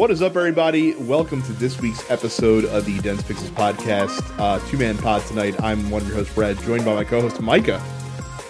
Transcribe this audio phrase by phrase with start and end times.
[0.00, 0.94] What is up, everybody?
[0.94, 4.22] Welcome to this week's episode of the Dense Pixels podcast.
[4.38, 5.62] Uh, Two man pod tonight.
[5.62, 7.78] I'm one of your hosts, Brad, joined by my co host, Micah.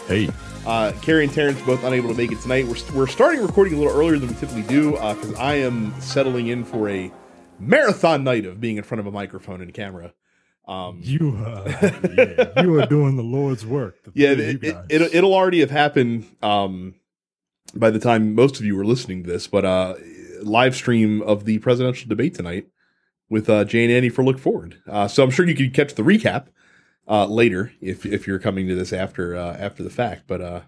[0.07, 0.31] Hey.
[0.65, 2.69] Uh, Carrie and Terrence both unable to make it tonight.
[2.69, 6.47] We're, we're starting recording a little earlier than we typically do because I am settling
[6.47, 7.11] in for a
[7.59, 10.15] marathon night of being in front of a microphone and camera.
[10.69, 11.65] Um, You, uh,
[12.17, 14.05] yeah, you are doing the Lord's work.
[14.05, 16.95] The yeah, it, it, it, will it'll already have happened um,
[17.75, 19.95] by the time most of you are listening to this, but uh,
[20.43, 22.67] live stream of the presidential debate tonight
[23.29, 24.83] with uh, Jay and Andy for Look Forward.
[24.89, 26.47] Uh, so I'm sure you could catch the recap
[27.09, 30.25] uh, later if if you're coming to this after uh, after the fact.
[30.27, 30.61] But uh,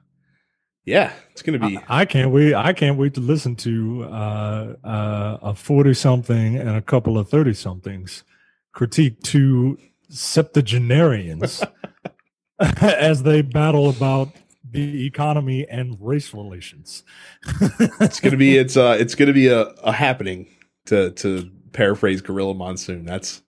[0.85, 1.77] yeah, it's going to be.
[1.89, 2.55] I, I can't wait.
[2.55, 8.25] I can't wait to listen to uh, uh, a forty-something and a couple of thirty-somethings
[8.73, 11.63] critique two septuagenarians
[12.81, 14.29] as they battle about
[14.73, 17.05] the economy and race relations.
[18.01, 20.49] it's going to be it's uh it's going to be a, a happening
[20.87, 23.05] to to paraphrase Gorilla Monsoon.
[23.05, 23.43] That's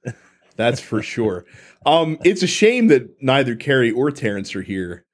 [0.57, 1.45] that's for sure.
[1.87, 5.05] Um, it's a shame that neither Carrie or Terrence are here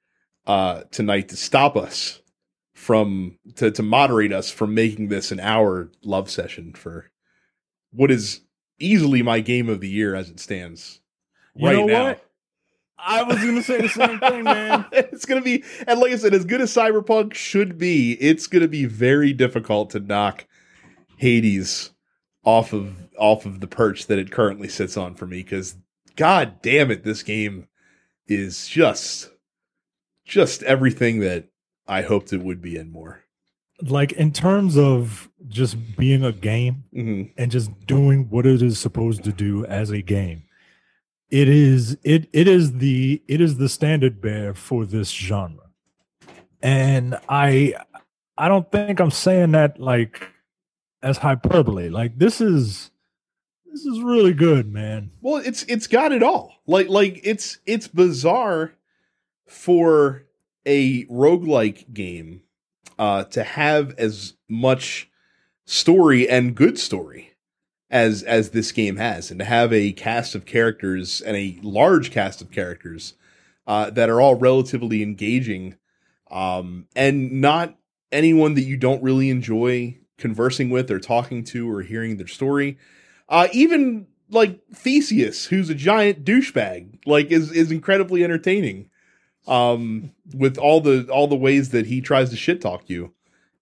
[0.47, 2.21] uh tonight to stop us
[2.73, 7.11] from to to moderate us from making this an hour love session for
[7.91, 8.41] what is
[8.79, 10.99] easily my game of the year as it stands
[11.55, 12.03] You right know now.
[12.07, 12.25] what?
[13.03, 14.85] I was going to say the same thing, man.
[14.91, 18.67] it's gonna be, and like I said, as good as Cyberpunk should be, it's gonna
[18.67, 20.45] be very difficult to knock
[21.17, 21.91] Hades
[22.43, 25.43] off of off of the perch that it currently sits on for me.
[25.43, 25.75] Because
[26.15, 27.67] God damn it, this game
[28.27, 29.29] is just
[30.25, 31.45] just everything that
[31.87, 33.23] I hoped it would be and more.
[33.81, 38.79] Like in terms of just being a game, hmm and just doing what it is
[38.79, 40.43] supposed to do as a game.
[41.31, 45.69] It is it it is the it is the standard bearer for this genre.
[46.61, 47.75] And I
[48.37, 50.29] I don't think I'm saying that like
[51.01, 51.87] as hyperbole.
[51.87, 52.91] Like this is
[53.65, 55.11] this is really good, man.
[55.21, 56.55] Well, it's it's got it all.
[56.67, 58.73] Like like it's it's bizarre
[59.47, 60.25] for
[60.65, 62.41] a roguelike game
[62.99, 65.09] uh to have as much
[65.65, 67.30] story and good story
[67.91, 72.09] as as this game has and to have a cast of characters and a large
[72.09, 73.13] cast of characters
[73.67, 75.75] uh that are all relatively engaging
[76.31, 77.77] um and not
[78.11, 82.77] anyone that you don't really enjoy conversing with or talking to or hearing their story
[83.31, 88.89] uh, even like Theseus, who's a giant douchebag, like is is incredibly entertaining.
[89.47, 93.13] Um, with all the all the ways that he tries to shit talk you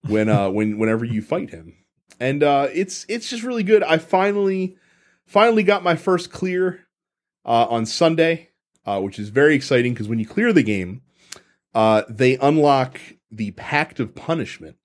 [0.06, 1.74] when uh when whenever you fight him,
[2.18, 3.82] and uh, it's it's just really good.
[3.82, 4.76] I finally
[5.26, 6.86] finally got my first clear
[7.44, 8.50] uh, on Sunday,
[8.86, 11.02] uh, which is very exciting because when you clear the game,
[11.74, 13.00] uh, they unlock
[13.30, 14.76] the Pact of Punishment.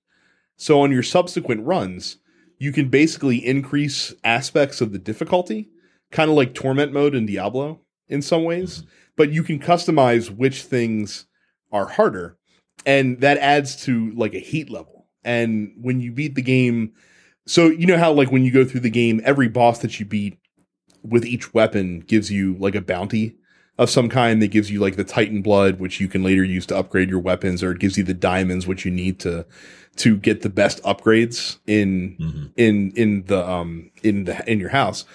[0.58, 2.18] So on your subsequent runs,
[2.60, 5.70] you can basically increase aspects of the difficulty,
[6.12, 8.84] kind of like torment mode in Diablo in some ways,
[9.16, 11.26] but you can customize which things
[11.72, 12.38] are harder,
[12.86, 15.08] and that adds to like a heat level.
[15.24, 16.94] And when you beat the game,
[17.48, 20.06] so you know how like when you go through the game, every boss that you
[20.06, 20.38] beat
[21.04, 23.36] with each weapon gives you like a bounty
[23.78, 26.66] of some kind that gives you like the Titan blood, which you can later use
[26.68, 29.46] to upgrade your weapons, or it gives you the diamonds, which you need to
[29.98, 32.18] to get the best upgrades in
[32.58, 35.06] in in the um in the in your house.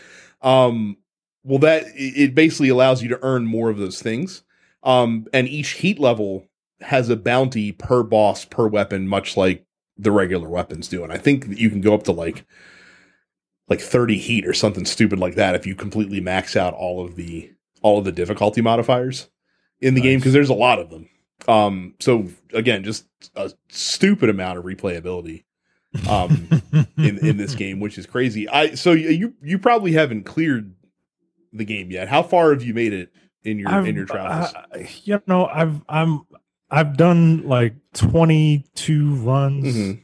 [0.42, 0.96] Um,
[1.42, 4.42] well, that it it basically allows you to earn more of those things.
[4.82, 6.46] Um, and each heat level
[6.80, 9.64] has a bounty per boss per weapon, much like
[10.00, 11.04] the regular weapons do.
[11.04, 12.44] And I think that you can go up to like
[13.68, 17.16] like 30 heat or something stupid like that if you completely max out all of
[17.16, 17.52] the
[17.82, 19.28] all of the difficulty modifiers
[19.80, 21.08] in the game because there's a lot of them.
[21.48, 23.06] Um, so again, just
[23.36, 25.44] a stupid amount of replayability
[26.08, 26.48] um
[26.98, 28.48] in in this game, which is crazy.
[28.48, 30.74] I so you you probably haven't cleared
[31.52, 32.08] the game yet.
[32.08, 33.12] How far have you made it
[33.44, 34.52] in your I've- in your travels?
[34.54, 36.22] I- you know, I've I'm
[36.70, 40.00] I've done like 22 runs, Mhm.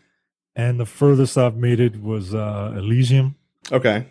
[0.55, 3.37] and the furthest I've made it was uh, Elysium,
[3.71, 4.07] Okay,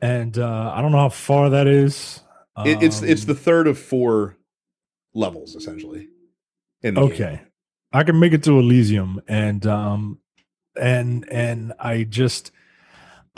[0.00, 2.22] and uh, I don't know how far that is.
[2.64, 4.36] it, it's it's Um, the third of four
[5.14, 6.08] levels essentially.
[6.82, 7.12] In the game.
[7.12, 7.40] okay.
[7.92, 10.18] I can make it to Elysium, and um,
[10.80, 12.52] and and I just,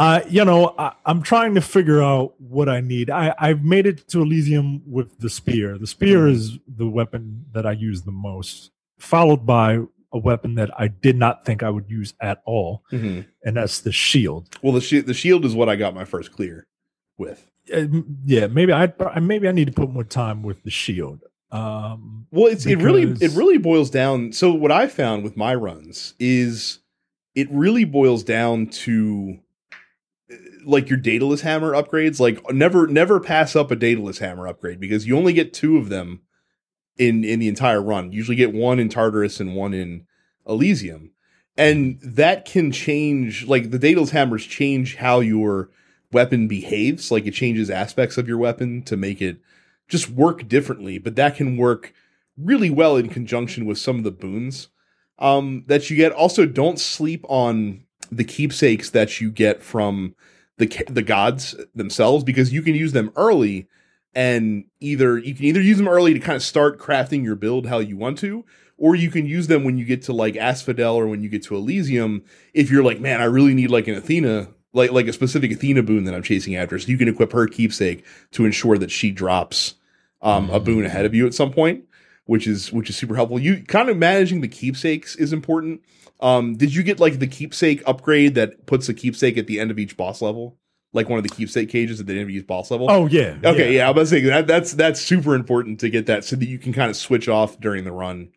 [0.02, 3.08] I you know, I, I'm trying to figure out what I need.
[3.10, 5.78] I I've made it to Elysium with the spear.
[5.78, 6.31] The spear Mhm.
[6.32, 9.78] is the weapon that I use the most, followed by
[10.14, 13.26] a weapon that I did not think I would use at all, Mhm.
[13.44, 14.49] and that's the shield.
[14.62, 16.66] Well, the shi- the shield is what I got my first clear
[17.16, 17.48] with.
[17.72, 17.87] Uh,
[18.26, 21.20] yeah, maybe I maybe I need to put more time with the shield.
[21.52, 24.32] Um, Well, it's it really it really boils down.
[24.32, 26.81] So what I found with my runs is
[27.34, 29.38] it really boils down to
[30.64, 35.06] like your Daedalus hammer upgrades, like never never pass up a Daedalus hammer upgrade because
[35.06, 36.23] you only get two of them
[36.96, 38.12] in in the entire run.
[38.12, 40.06] You usually get one in Tartarus and one in
[40.46, 41.11] Elysium.
[41.56, 45.70] And that can change like the Daedalus hammers change how your
[46.11, 49.38] weapon behaves, like it changes aspects of your weapon to make it
[49.88, 51.93] just work differently, but that can work
[52.38, 54.69] really well in conjunction with some of the boons
[55.19, 56.12] um, that you get.
[56.12, 60.14] Also, don't sleep on the keepsakes that you get from
[60.58, 63.66] the the gods themselves because you can use them early
[64.14, 67.66] and either you can either use them early to kind of start crafting your build
[67.66, 68.44] how you want to
[68.76, 71.44] or you can use them when you get to like Asphodel or when you get
[71.44, 72.22] to Elysium.
[72.52, 75.82] If you're like man I really need like an Athena like like a specific Athena
[75.82, 79.10] boon that I'm chasing after so you can equip her keepsake to ensure that she
[79.10, 79.74] drops
[80.20, 81.84] um, a boon ahead of you at some point
[82.26, 85.80] which is which is super helpful you kind of managing the keepsakes is important
[86.22, 89.72] um, did you get like the keepsake upgrade that puts a keepsake at the end
[89.72, 90.56] of each boss level?
[90.92, 92.86] Like one of the keepsake cages at the end of each boss level?
[92.88, 93.38] Oh yeah.
[93.44, 96.36] Okay, yeah, yeah I was saying that that's that's super important to get that so
[96.36, 98.28] that you can kind of switch off during the run.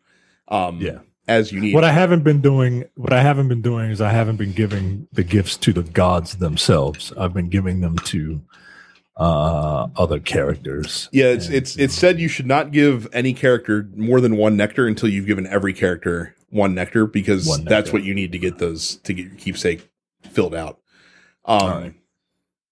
[0.48, 0.98] Um Yeah.
[1.28, 1.74] as you need.
[1.74, 5.06] What I haven't been doing, what I haven't been doing is I haven't been giving
[5.12, 7.12] the gifts to the gods themselves.
[7.16, 8.40] I've been giving them to
[9.16, 11.08] uh other characters.
[11.12, 14.56] yeah, it's And, it's it's said you should not give any character more than one
[14.56, 18.38] nectar until you've given every character one nectar because One that's what you need to
[18.38, 19.88] get those to get your keepsake
[20.30, 20.80] filled out.
[21.44, 21.96] Um.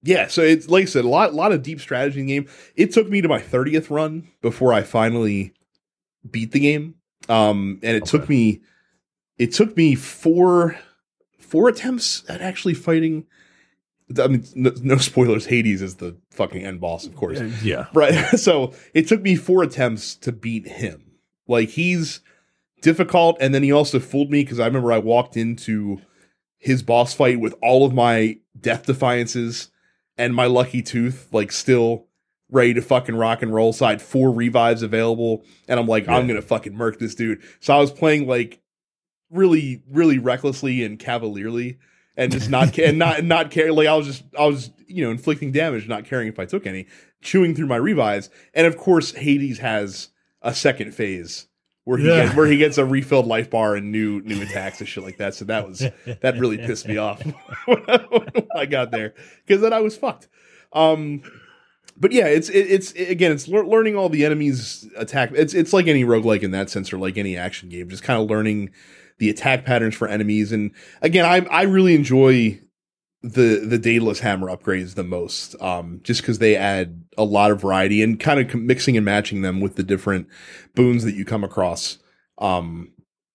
[0.02, 2.49] Yeah, so it's like I said, a lot, lot of deep strategy in the game.
[2.76, 5.55] It took me to my thirtieth run before I finally
[6.31, 6.97] beat the game,
[7.31, 8.61] um, and it took me,
[9.38, 10.79] it took me four,
[11.40, 13.25] four attempts at actually fighting.
[14.20, 15.46] I mean, no, no spoilers.
[15.46, 17.87] Hades is the fucking end boss, of course, Uh, yeah.
[17.94, 18.14] right?
[18.38, 21.12] So it took me four attempts to beat him.
[21.46, 22.20] Like he's
[22.82, 26.00] difficult, and then he also fooled me because I remember I walked into
[26.58, 29.70] his boss fight with all of my death defiances
[30.16, 32.06] and my lucky tooth like still
[32.50, 33.72] ready to fucking rock and roll.
[33.72, 37.43] So I had four revives available, and I'm like, I'm gonna fucking murk this dude.
[37.61, 38.61] So I was playing like
[39.31, 41.78] really, really recklessly and cavalierly,
[42.16, 43.72] and just not ca- and not not care.
[43.72, 46.66] Like I was just I was you know inflicting damage, not caring if I took
[46.66, 46.87] any,
[47.22, 50.08] chewing through my revives, and of course Hades has
[50.43, 51.46] a second phase.
[51.87, 52.25] Where he, Yeah.
[52.25, 55.19] gets, where he gets a refilled life bar and new new attacks and shit like
[55.19, 55.34] that.
[55.34, 55.81] So that was
[56.22, 57.22] that really pissed me off
[57.66, 57.84] when
[58.56, 59.12] I got there
[59.46, 60.28] because then I was fucked.
[60.72, 61.20] Um,
[61.96, 65.32] but yeah, it's it, it's it- again, it's lear- learning all the enemies' attack.
[65.34, 68.19] It's it's like any roguelike in that sense, or like any action game, just kind
[68.19, 68.70] of learning
[69.19, 70.52] the attack patterns for enemies.
[70.52, 70.70] And
[71.02, 72.61] again, I I really enjoy
[73.22, 77.61] the the Daedalus hammer upgrades the most, um, just because they add a lot of
[77.61, 80.28] variety and kind of mixing and matching them with the different
[80.75, 81.99] boons that you come across.
[82.38, 82.90] Um,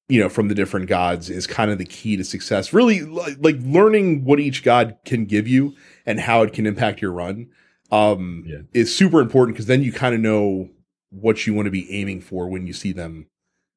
[0.08, 2.74] you know, from the different gods is kind of the key to success.
[2.74, 7.02] Really, like, like learning what each god can give you and how it can impact
[7.02, 7.48] your run
[7.92, 8.62] um, Yeah.
[8.74, 10.70] is super important because then you kind of know
[11.12, 13.28] what you want to be aiming for when you see them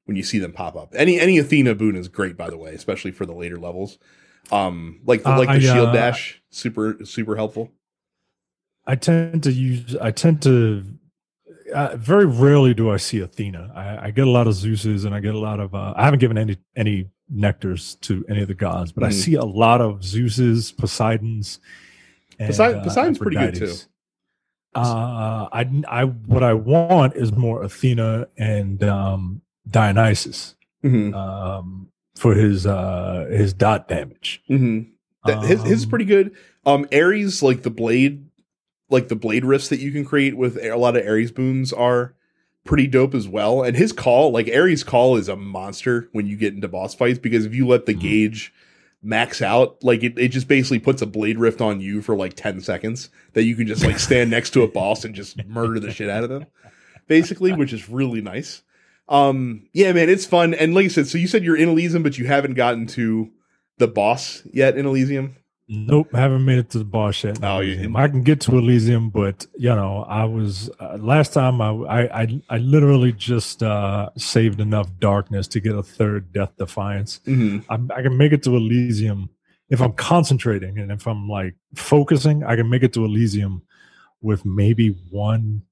[0.04, 0.92] when you see them pop up.
[0.96, 3.98] Any any Athena boon is great, by the way, especially for the later levels.
[4.50, 7.70] Um, like the, Uh, like the I, shield uh, dash, super super helpful.
[8.86, 9.96] I tend to use.
[10.00, 10.84] I tend to.
[11.72, 13.72] Uh, very rarely do I see Athena.
[13.74, 15.74] I, I get a lot of Zeus's, and I get a lot of.
[15.74, 19.12] Uh, I haven't given any any nectars to any of the gods, but I Mhm.
[19.12, 21.60] see a lot of Zeus's, Poseidon's.
[22.38, 23.74] And, Poseidon- Poseidon's pretty good, too.
[24.74, 32.34] Uh, I I what I want is more Athena and um, Dionysus hmm um, for
[32.34, 34.42] his uh, his dot damage.
[34.48, 34.80] hmm
[35.26, 36.32] That, his his is Um, pretty good.
[36.66, 38.26] Um, Ares, like the blade,
[38.90, 42.14] like the blade rifts that you can create with a lot of Ares boons are
[42.64, 43.62] pretty dope as well.
[43.62, 47.18] And his call, like Ares' call, is a monster when you get into boss fights
[47.18, 48.00] because if you let the Mhm.
[48.00, 48.54] gauge
[49.02, 52.34] max out, like it, it just basically puts a blade rift on you for like
[52.34, 55.80] ten seconds that you can just like stand next to a boss and just murder
[55.80, 56.46] the shit out of them,
[57.08, 58.62] basically, which is really nice.
[59.08, 60.54] Um, yeah, man, it's fun.
[60.54, 63.30] And like I said, so you said you're in Elysium, but you haven't gotten to
[63.78, 65.36] the boss yet in Elysium.
[65.68, 67.38] Nope, I haven't made it to the boss yet.
[67.42, 67.96] Oh, Elysium.
[67.96, 72.22] I can get to Elysium, but you know, I was uh, last time I, I
[72.22, 77.20] I I literally just uh saved enough darkness to get a third Death Defiance.
[77.26, 77.70] Mm-hmm.
[77.72, 79.30] I, I can make it to Elysium
[79.70, 82.44] if I'm concentrating and if I'm like focusing.
[82.44, 83.62] I can make it to Elysium
[84.20, 85.62] with maybe one,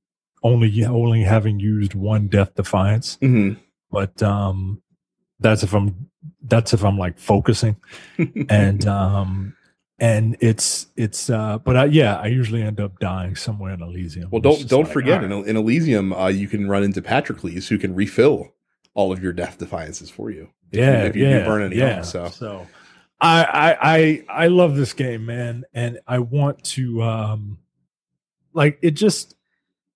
[0.42, 3.18] only only having used one Death Defiance.
[3.20, 3.60] Mm-hmm.
[3.90, 4.82] But um,
[5.40, 6.10] that's if I'm
[6.42, 7.76] that's if I'm like focusing
[8.48, 9.56] and um
[9.98, 14.30] and it's it's uh but I, yeah i usually end up dying somewhere in elysium
[14.30, 15.46] well, don't don't like, forget in, right.
[15.46, 18.48] in Elysium, uh, you can run into Patroclus, who can refill
[18.94, 20.48] all of your death defiances for you.
[20.72, 22.28] yeah if you yeah burn any yeah off, so.
[22.28, 22.66] so
[23.20, 27.58] I, I I I love this game, man, and I want to um
[28.54, 29.34] like it just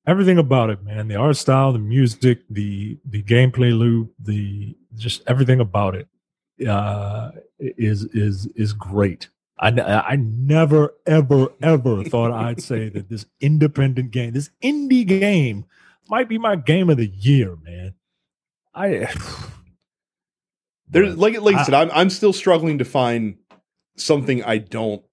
[0.06, 1.08] everything about it, man.
[1.08, 6.08] The art style, the music, the the gameplay loop, the just everything about it
[6.68, 9.28] uh is is is great.
[9.58, 15.64] I, I never ever ever thought I'd say that this independent game, this indie game,
[16.08, 17.94] might be my game of the year, man.
[18.74, 19.08] I
[20.88, 23.36] there's like like I said, I'm I'm still struggling to find
[23.96, 25.04] something I don't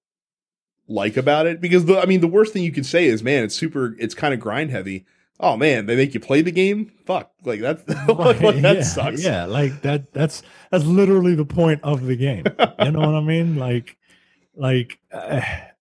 [0.92, 3.44] like about it because the I mean the worst thing you can say is man,
[3.44, 5.06] it's super it's kind of grind heavy.
[5.40, 6.92] Oh man, they make you play the game?
[7.06, 7.32] Fuck.
[7.44, 9.24] Like that like, that yeah, sucks.
[9.24, 12.44] Yeah, like that that's that's literally the point of the game.
[12.78, 13.56] you know what I mean?
[13.62, 13.96] Like
[14.54, 15.40] like uh,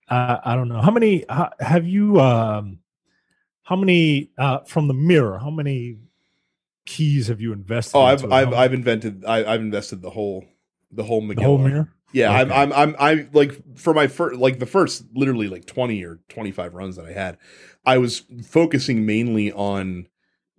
[0.10, 0.82] I, I don't know.
[0.82, 2.80] How many how, have you um
[3.63, 5.98] how many uh from the mirror, how many
[6.86, 7.98] keys have you invested?
[7.98, 10.46] Oh, I've I've, I've invented I, have invested the whole
[10.91, 11.36] the whole Magilla.
[11.36, 11.94] The whole mirror.
[12.13, 12.53] Yeah, okay.
[12.53, 16.20] I'm I'm I'm I like for my first like the first literally like 20 or
[16.30, 17.38] 25 runs that I had,
[17.86, 20.08] I was focusing mainly on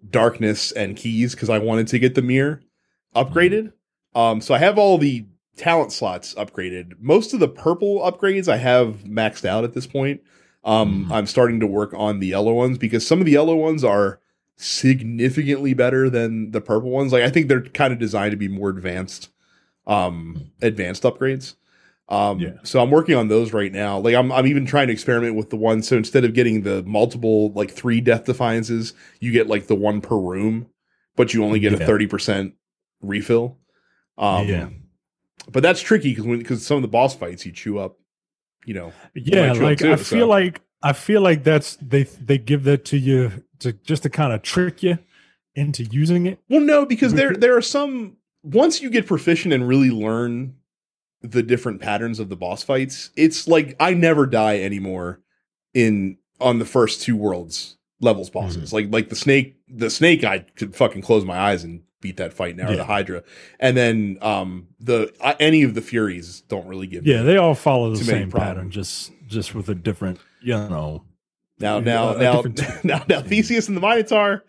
[0.08, 2.62] darkness and keys because I wanted to get the mirror
[3.14, 3.72] upgraded.
[4.14, 4.18] Mm-hmm.
[4.18, 6.94] Um, so I have all the talent slots upgraded.
[6.98, 10.22] Most of the purple upgrades I have maxed out at this point.
[10.64, 11.12] Um, mm-hmm.
[11.12, 14.20] I'm starting to work on the yellow ones because some of the yellow ones are
[14.56, 17.12] significantly better than the purple ones.
[17.12, 19.30] Like I think they're kind of designed to be more advanced,
[19.86, 21.54] um, advanced upgrades.
[22.08, 22.52] Um, yeah.
[22.62, 23.98] so I'm working on those right now.
[23.98, 25.82] Like I'm, I'm even trying to experiment with the one.
[25.82, 30.00] So instead of getting the multiple, like three death defiances, you get like the one
[30.00, 30.66] per room,
[31.16, 31.78] but you only get yeah.
[31.84, 32.52] a 30%
[33.00, 33.58] refill.
[34.18, 34.68] Um, yeah.
[35.50, 37.98] But that's tricky because when, because some of the boss fights you chew up,
[38.66, 38.92] you know.
[39.14, 39.52] Yeah.
[39.52, 40.28] Like too, I feel so.
[40.28, 44.32] like, I feel like that's, they, they give that to you to just to kind
[44.32, 44.98] of trick you
[45.54, 46.38] into using it?
[46.48, 50.56] Well, no, because there there are some once you get proficient and really learn
[51.20, 55.20] the different patterns of the boss fights, it's like I never die anymore
[55.74, 58.72] in on the first two worlds levels bosses.
[58.72, 58.74] Mm-hmm.
[58.74, 62.32] Like like the snake the snake I could fucking close my eyes and beat that
[62.32, 62.72] fight now yeah.
[62.72, 63.22] or the hydra
[63.60, 67.54] and then um the uh, any of the furies don't really give yeah they all
[67.54, 71.04] follow the same pattern just just with a different you know
[71.62, 72.42] now, now, now,
[72.82, 74.44] now, now, Theseus and the Minotaur,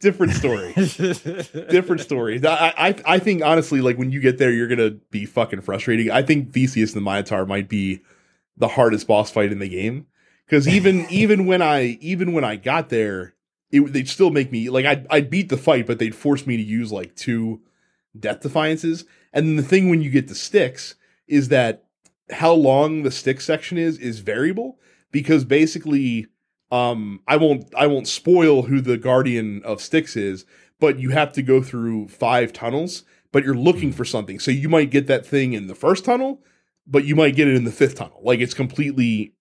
[0.00, 0.72] different story.
[0.74, 2.44] different story.
[2.44, 6.10] I, I, I think honestly, like when you get there, you're gonna be fucking frustrating.
[6.10, 8.00] I think Theseus and the Minotaur might be
[8.56, 10.06] the hardest boss fight in the game
[10.46, 13.34] because even even when I even when I got there,
[13.70, 16.56] it, they'd still make me like I'd I'd beat the fight, but they'd force me
[16.56, 17.60] to use like two
[18.18, 19.04] death defiances.
[19.32, 20.94] And then the thing when you get the Styx
[21.26, 21.84] is that
[22.30, 24.78] how long the stick section is is variable
[25.10, 26.26] because basically
[26.70, 30.44] um, I won't I won't spoil who the guardian of Styx is,
[30.80, 34.38] but you have to go through five tunnels, but you're looking for something.
[34.38, 36.42] So you might get that thing in the first tunnel,
[36.86, 38.20] but you might get it in the fifth tunnel.
[38.22, 39.34] Like it's completely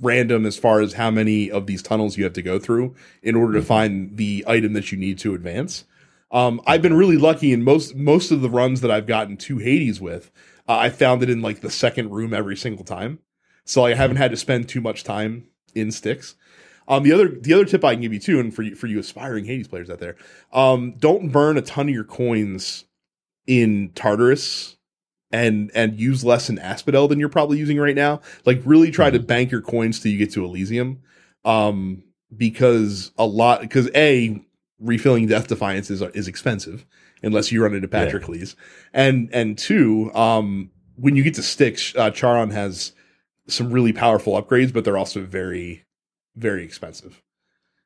[0.00, 3.34] random as far as how many of these tunnels you have to go through in
[3.34, 3.68] order to mm-hmm.
[3.68, 5.84] find the item that you need to advance.
[6.30, 9.58] Um, I've been really lucky in most most of the runs that I've gotten to
[9.58, 10.30] Hades with.
[10.68, 13.18] Uh, I found it in like the second room every single time,
[13.64, 16.36] so I haven't had to spend too much time in Styx.
[16.88, 18.86] Um, the other the other tip I can give you too, and for you for
[18.86, 20.16] you aspiring Hades players out there,
[20.52, 22.84] um, don't burn a ton of your coins
[23.46, 24.76] in Tartarus
[25.30, 28.20] and and use less in Asphodel than you're probably using right now.
[28.44, 29.18] Like really try mm-hmm.
[29.18, 31.02] to bank your coins till you get to Elysium.
[31.44, 32.04] Um,
[32.36, 34.42] because a lot because a
[34.78, 36.86] refilling Death Defiance is, is expensive
[37.22, 39.04] unless you run into Patroclus, yeah.
[39.04, 42.92] and and two, um, when you get to Styx, uh, Charon has
[43.48, 45.84] some really powerful upgrades, but they're also very
[46.36, 47.22] very expensive.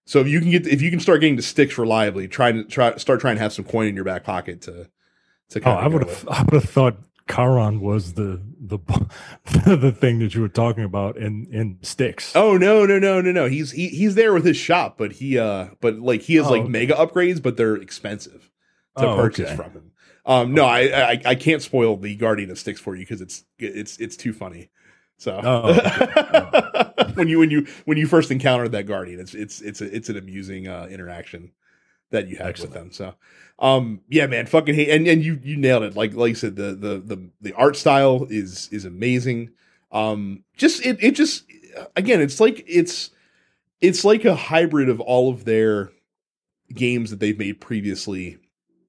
[0.07, 2.65] So if you can get if you can start getting to Styx reliably, try to
[2.65, 4.89] try start trying to have some coin in your back pocket to
[5.51, 6.97] to kind oh, I would have I would have thought
[7.29, 8.79] Charon was the the
[9.65, 12.37] the thing that you were talking about in in Styx.
[12.37, 15.39] Oh no no no no no he's he, he's there with his shop, but he
[15.39, 16.71] uh but like he has oh, like okay.
[16.71, 18.51] mega upgrades, but they're expensive
[18.99, 19.57] to oh, purchase okay.
[19.57, 19.93] from him.
[20.25, 23.45] Um no I, I I can't spoil the Guardian of Styx for you because it's
[23.59, 24.71] it's it's too funny.
[25.19, 25.71] So oh,
[26.99, 27.13] okay.
[27.15, 30.09] when you when you when you first encountered that guardian, it's it's it's a, it's
[30.09, 31.53] an amusing uh, interaction
[32.11, 32.73] that you had Excellent.
[32.73, 32.93] with them.
[32.93, 33.15] So
[33.59, 35.97] um yeah, man, fucking hate and and you you nailed it.
[35.97, 39.51] Like like I said, the the the the art style is is amazing.
[39.91, 41.45] Um just it it just
[41.97, 43.11] again, it's like it's
[43.81, 45.91] it's like a hybrid of all of their
[46.75, 48.39] games that they've made previously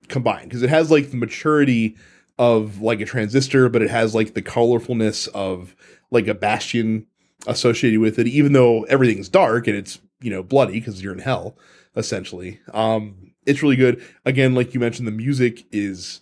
[0.08, 1.96] combined because it has like the maturity
[2.40, 5.76] of like a transistor, but it has like the colorfulness of
[6.12, 7.08] like a bastion
[7.46, 11.20] associated with it, even though everything's dark and it's you know bloody because you're in
[11.20, 11.58] hell
[11.96, 12.60] essentially.
[12.74, 14.04] Um, it's really good.
[14.26, 16.22] Again, like you mentioned, the music is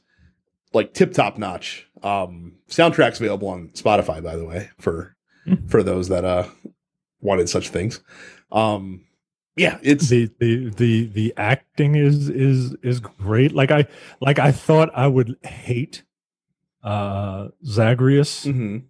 [0.74, 1.88] like tip top notch.
[2.04, 5.16] Um, soundtracks available on Spotify, by the way, for
[5.46, 5.68] Hmm.
[5.68, 6.48] for those that uh
[7.22, 8.02] wanted such things.
[8.52, 9.06] Um,
[9.56, 13.52] yeah, it's the the the the acting is is is great.
[13.54, 13.86] Like I
[14.22, 16.04] like I thought I would hate
[16.84, 18.84] uh Zagreus mhm.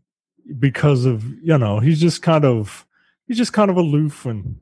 [0.60, 2.86] Because of you know he's just kind of
[3.28, 4.58] he's just kind of aloof and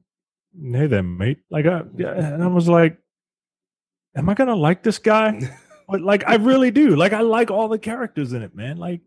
[0.72, 1.40] hey there mate.
[1.50, 2.98] Like I yeah, and I was like
[4.16, 5.40] am I gonna like this guy?
[5.86, 6.96] But like I really do.
[6.96, 8.78] Like I like all the characters in it man.
[8.78, 9.02] Like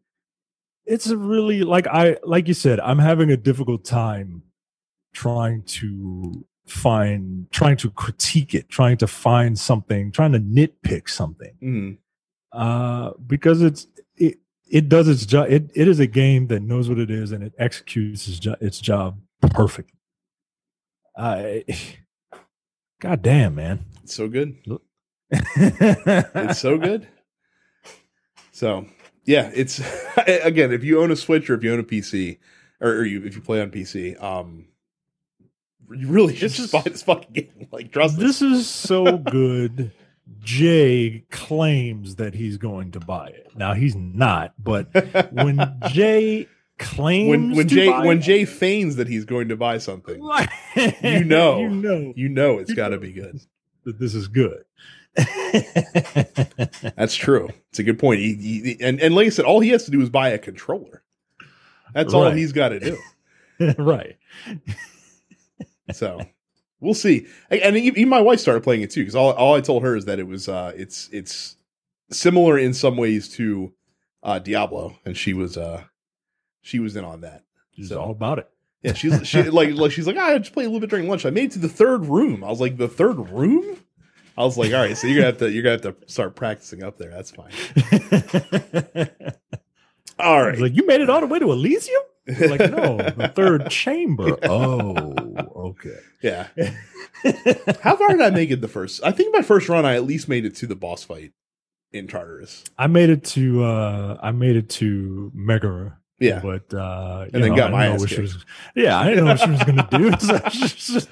[0.84, 4.42] it's a really like I like you said I'm having a difficult time
[5.14, 11.54] trying to find trying to critique it trying to find something trying to nitpick something.
[11.62, 11.98] Mhm.
[12.52, 15.48] uh, because it's it it does its job.
[15.50, 18.56] It it is a game that knows what it is and it executes its, jo-
[18.60, 19.90] its job perfect.
[21.16, 21.64] I,
[23.00, 24.56] God damn, man, it's so good.
[25.30, 27.06] it's It's so good.
[28.52, 28.86] So
[29.24, 29.80] yeah, it's
[30.26, 32.38] again if you own a Switch or if you own a PC
[32.80, 34.66] or, or you if you play on PC, um,
[35.90, 37.68] you really should just buy this fucking game.
[37.70, 39.92] Like trust This is so good.
[40.40, 43.50] Jay claims that he's going to buy it.
[43.56, 44.88] Now he's not, but
[45.32, 49.78] when Jay claims when when Jay when it, Jay feigns that he's going to buy
[49.78, 50.16] something,
[51.02, 51.58] you know.
[51.60, 53.40] you know you know it's got to be good.
[53.84, 54.64] that this is good.
[56.96, 57.48] That's true.
[57.70, 58.20] It's a good point.
[58.20, 60.38] He, he- and and like I said, all he has to do is buy a
[60.38, 61.02] controller.
[61.94, 62.98] That's all he's got to do.
[63.78, 64.16] right.
[65.92, 66.20] So
[66.80, 67.26] we'll see.
[67.50, 70.04] And even my wife started playing it too because all, all I told her is
[70.06, 71.56] that it was uh it's it's
[72.10, 73.72] similar in some ways to
[74.22, 75.84] uh Diablo, and she was uh
[76.62, 77.44] she was in on that.
[77.72, 78.48] She's So- all about it.
[78.82, 81.08] Yeah, she's she like like she's like "Ah, I just played a little bit during
[81.08, 81.26] lunch.
[81.26, 82.44] I made it to the third room.
[82.44, 83.78] I was like the third room.
[84.38, 86.36] I was like, all right, so you're gonna have to you're gonna have to start
[86.36, 87.10] practicing up there.
[87.10, 87.52] That's fine.
[90.18, 92.02] all right, like you made it all the way to Elysium.
[92.28, 94.36] Like no, the third chamber.
[94.42, 95.98] Oh, okay.
[96.22, 96.48] yeah.
[97.82, 99.00] How far did I make it the first?
[99.04, 101.32] I think my first run, I at least made it to the boss fight
[101.92, 102.64] in Tartarus.
[102.78, 105.98] I made it to uh I made it to Megara.
[106.18, 106.40] Yeah.
[106.40, 108.20] But uh And then got my ass she kicked.
[108.22, 108.44] was
[108.74, 110.10] Yeah, I didn't know what she was gonna do.
[110.20, 111.08] So just- just-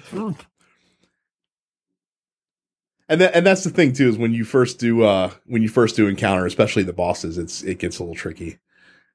[3.09, 5.69] And that, and that's the thing too is when you first do uh when you
[5.69, 8.59] first do encounter, especially the bosses, it's it gets a little tricky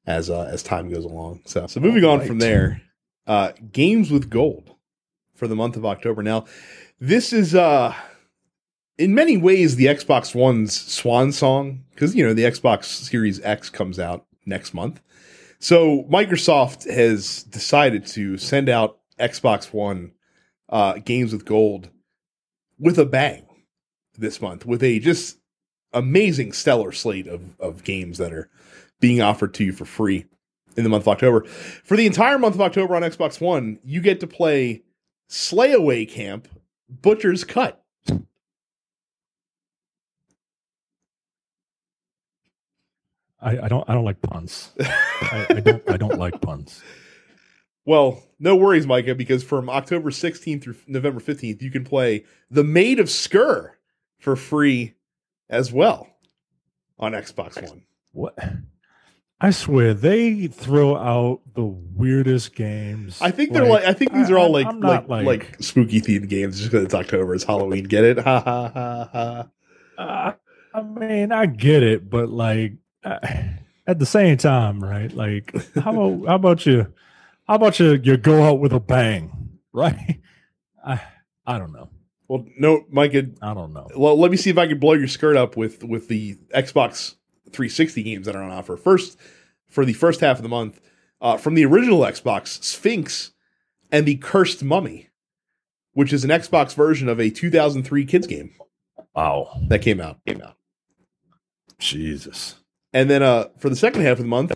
[0.06, 1.42] as uh as time goes along.
[1.46, 2.82] So so moving on from there,
[3.26, 4.76] uh games with gold
[5.40, 6.22] for the month of October.
[6.22, 6.46] Now,
[7.00, 7.96] this is uh
[8.98, 13.70] in many ways the Xbox One's swan song because you know the Xbox Series X
[13.70, 15.02] comes out next month.
[15.60, 20.12] So Microsoft has decided to send out Xbox One
[20.68, 21.90] uh, games with gold
[22.78, 23.46] with a bang
[24.18, 25.38] this month with a just
[25.94, 28.50] amazing stellar slate of, of games that are
[29.00, 30.26] being offered to you for free
[30.78, 31.46] in the month of October.
[31.84, 34.84] For the entire month of October on Xbox One, you get to play
[35.30, 36.48] Slayaway Camp
[36.90, 37.84] Butcher's Cut.
[43.42, 44.72] I, I don't I don't like puns.
[44.82, 46.82] I, I don't I don't like puns.
[47.86, 52.64] Well, no worries, Micah, because from October 16th through November 15th, you can play The
[52.64, 53.80] Maid of Sker
[54.20, 54.94] for free
[55.50, 56.08] as well
[57.00, 57.84] on Xbox One.
[58.12, 58.38] What
[59.42, 63.20] I swear they throw out the weirdest games.
[63.22, 66.02] I think they're like, I think these are all I- like I'm like, like spooky
[66.02, 67.86] themed games just because it's October, it's Halloween.
[67.86, 68.18] Get it?
[68.20, 69.48] Ha ha ha ha.
[69.98, 70.34] Uh,
[70.74, 72.74] I mean, I get it, but like
[73.04, 73.20] uh,
[73.88, 75.12] at the same time, right?
[75.14, 76.94] Like, how about how about you?
[77.48, 77.94] How about you?
[78.04, 80.20] You go out with a bang, right?
[80.86, 81.02] I
[81.46, 81.90] I don't know.
[82.28, 83.26] Well, no, Micah.
[83.42, 83.88] I don't know.
[83.96, 87.16] Well, let me see if I can blow your skirt up with with the Xbox
[87.54, 88.78] 360 games that are on offer.
[88.78, 89.18] First,
[89.68, 90.80] for the first half of the month,
[91.22, 93.32] uh, from the original Xbox, Sphinx
[93.92, 95.10] and the Cursed Mummy,
[95.94, 98.52] which is an Xbox version of a 2003 kids game
[99.20, 100.20] Wow, that came out.
[100.26, 100.56] Came out.
[101.78, 102.56] Jesus.
[102.94, 104.54] And then uh, for the second half of the month,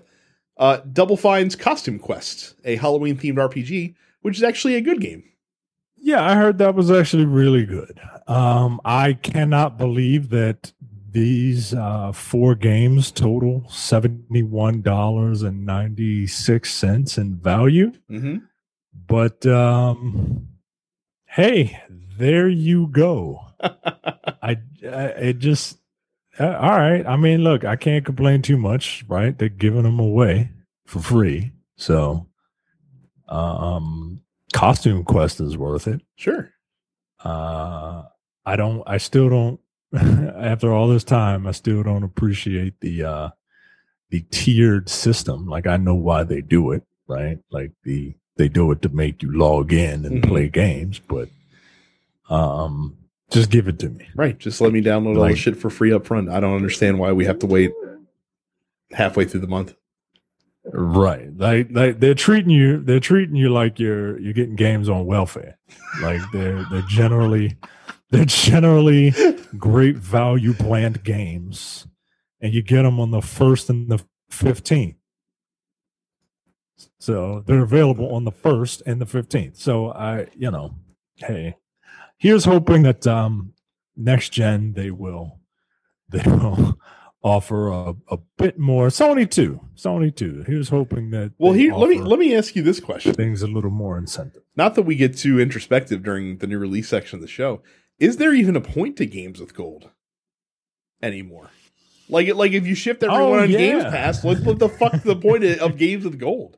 [0.57, 5.23] uh, Double Fine's Costume Quest, a Halloween themed RPG, which is actually a good game.
[5.97, 7.99] Yeah, I heard that was actually really good.
[8.27, 10.73] Um, I cannot believe that
[11.13, 17.91] these uh, four games total seventy one dollars and ninety six cents in value.
[18.11, 18.37] Mm-hmm.
[19.07, 20.47] But um,
[21.25, 21.81] hey,
[22.17, 23.41] there you go.
[23.61, 25.77] I, I it just
[26.39, 27.05] uh, all right.
[27.05, 29.37] I mean, look, I can't complain too much, right?
[29.37, 30.49] They're giving them away
[30.85, 32.27] for free, so
[33.27, 34.21] um,
[34.51, 36.01] costume quest is worth it.
[36.15, 36.49] Sure.
[37.23, 38.03] Uh,
[38.45, 38.83] I don't.
[38.87, 39.59] I still don't
[40.37, 43.29] after all this time, I still don't appreciate the uh
[44.09, 45.47] the tiered system.
[45.47, 47.39] Like I know why they do it, right?
[47.51, 50.27] Like the they do it to make you log in and Mhm.
[50.27, 51.29] play games, but
[52.29, 52.97] um
[53.31, 54.07] just give it to me.
[54.15, 54.37] Right.
[54.37, 56.29] Just let me download all the shit for free up front.
[56.29, 57.71] I don't understand why we have to wait
[58.91, 59.73] halfway through the month.
[60.71, 61.35] Right.
[61.35, 65.57] Like like they're treating you they're treating you like you're you're getting games on welfare.
[66.01, 67.57] Like they're they're generally
[68.13, 69.11] they're generally
[69.57, 71.87] great value planned games
[72.39, 74.95] and you get them on the 1st and the 15th.
[76.99, 79.57] So they're available on the 1st and the 15th.
[79.57, 80.75] So I, you know,
[81.15, 81.57] hey,
[82.17, 83.53] here's hoping that um
[83.95, 85.39] next gen they will
[86.09, 86.77] they will
[87.23, 89.59] offer a, a bit more Sony 2.
[89.75, 90.43] Sony 2.
[90.45, 93.13] Here's hoping that Well, here let me let me ask you this question.
[93.13, 94.43] things a little more incentive.
[94.55, 97.61] Not that we get too introspective during the new release section of the show.
[97.99, 99.89] Is there even a point to games with gold
[101.01, 101.49] anymore?
[102.09, 103.57] Like like if you shift everyone Oh, on yeah.
[103.57, 106.57] Games Pass, what, what the fuck the point of, games with gold?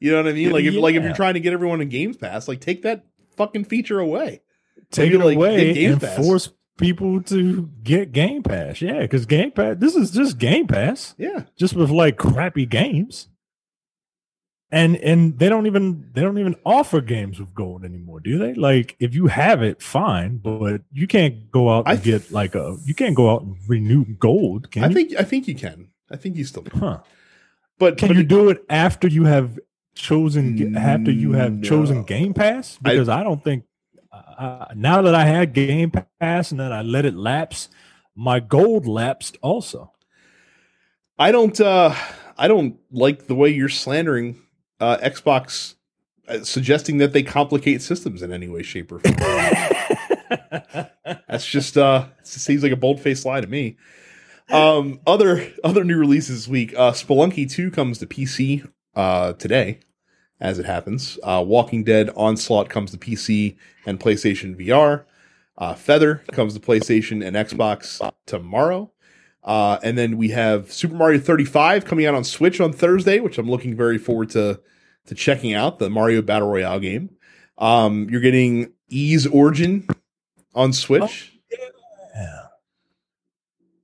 [0.00, 0.50] You know what I mean?
[0.52, 3.04] Like if like if you're trying to get everyone in Games Pass, like take that
[3.36, 4.42] fucking feature away.
[4.90, 6.16] Take Maybe, it like, away Game and Pass.
[6.16, 8.80] force people to get Game Pass.
[8.80, 11.42] Yeah, because Game Pass, this is just Game Pass, Yeah.
[11.56, 13.28] just with like crappy games.
[14.70, 18.52] And and they don't even they don't even offer games with gold anymore, do they?
[18.52, 22.54] Like if you have it, fine, but you can't go out I and get like
[22.54, 24.94] a you can't go out and renew gold, can I you?
[24.94, 25.88] think I think you can.
[26.10, 26.78] I think you still can.
[26.78, 26.98] huh.
[27.78, 29.58] But Can but you do it after you have
[29.94, 31.62] chosen after you have No.
[31.62, 32.78] chosen Game Pass?
[32.84, 33.64] I- Because I, don't think
[34.12, 37.68] uh, now that I had Game Pass and then I let it lapse,
[38.14, 39.92] my gold lapsed also.
[41.18, 41.94] I don't uh
[42.36, 44.36] I don't like the way you're slandering
[44.80, 45.74] uh Xbox
[46.28, 49.16] uh, suggesting that they complicate systems in any way shape or form.
[51.28, 53.76] That's just uh it seems like a bold-faced lie to me.
[54.50, 59.80] Um other other new releases this week, uh Spelunky 2 comes to PC uh today
[60.40, 61.18] as it happens.
[61.22, 65.04] Uh Walking Dead Onslaught comes to PC and PlayStation VR.
[65.56, 68.92] Uh Feather comes to PlayStation and Xbox tomorrow.
[69.48, 73.38] Uh, and then we have Super Mario 35 coming out on Switch on Thursday, which
[73.38, 74.60] I'm looking very forward to
[75.06, 77.08] to checking out the Mario Battle Royale game.
[77.56, 79.88] Um, you're getting Ys Origin
[80.54, 81.32] on Switch.
[82.14, 82.46] yeah.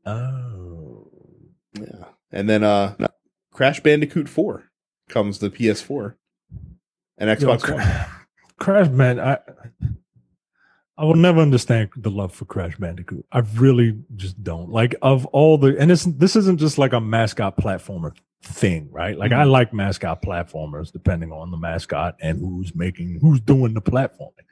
[0.04, 1.08] Oh.
[1.80, 2.04] Yeah.
[2.30, 2.94] And then uh,
[3.50, 4.64] Crash Bandicoot 4
[5.08, 6.16] comes to PS4
[7.16, 8.06] and Yo, Xbox Cra- One.
[8.58, 9.38] Crash Man, I
[10.96, 13.26] I will never understand the love for Crash Bandicoot.
[13.32, 14.70] I really just don't.
[14.70, 19.18] Like of all the and this this isn't just like a mascot platformer thing, right?
[19.18, 19.50] Like I Mhm.
[19.50, 24.46] like mascot platformers depending on the mascot and who's making who's doing the platforming.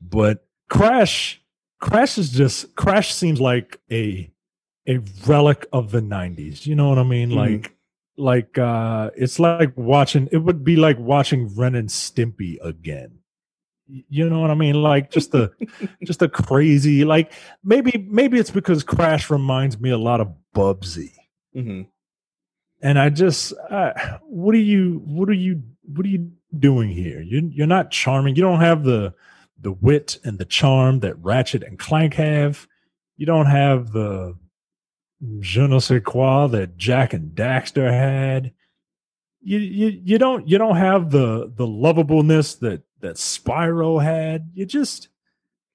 [0.00, 1.42] But Crash
[1.78, 4.30] Crash is just Crash seems like a
[4.88, 6.66] a relic of the 90s.
[6.66, 7.30] You know what I mean?
[7.30, 7.36] Mhm.
[7.36, 7.72] Like
[8.16, 13.18] like uh it's like watching it would be like watching Ren and Stimpy again.
[13.88, 14.82] You know what I mean?
[14.82, 15.50] Like just a
[16.04, 21.12] just a crazy like maybe maybe it's because Crash reminds me a lot of Bubsy.
[21.52, 21.82] hmm
[22.82, 27.20] And I just uh, what are you what are you what are you doing here?
[27.20, 28.36] You you're not charming.
[28.36, 29.14] You don't have the
[29.60, 32.66] the wit and the charm that Ratchet and Clank have.
[33.16, 34.36] You don't have the
[35.40, 38.52] je ne sais quoi that Jak and Daxter had.
[39.40, 44.50] You you you don't you don't have the the lovableness that that Spyro had.
[44.54, 45.08] You just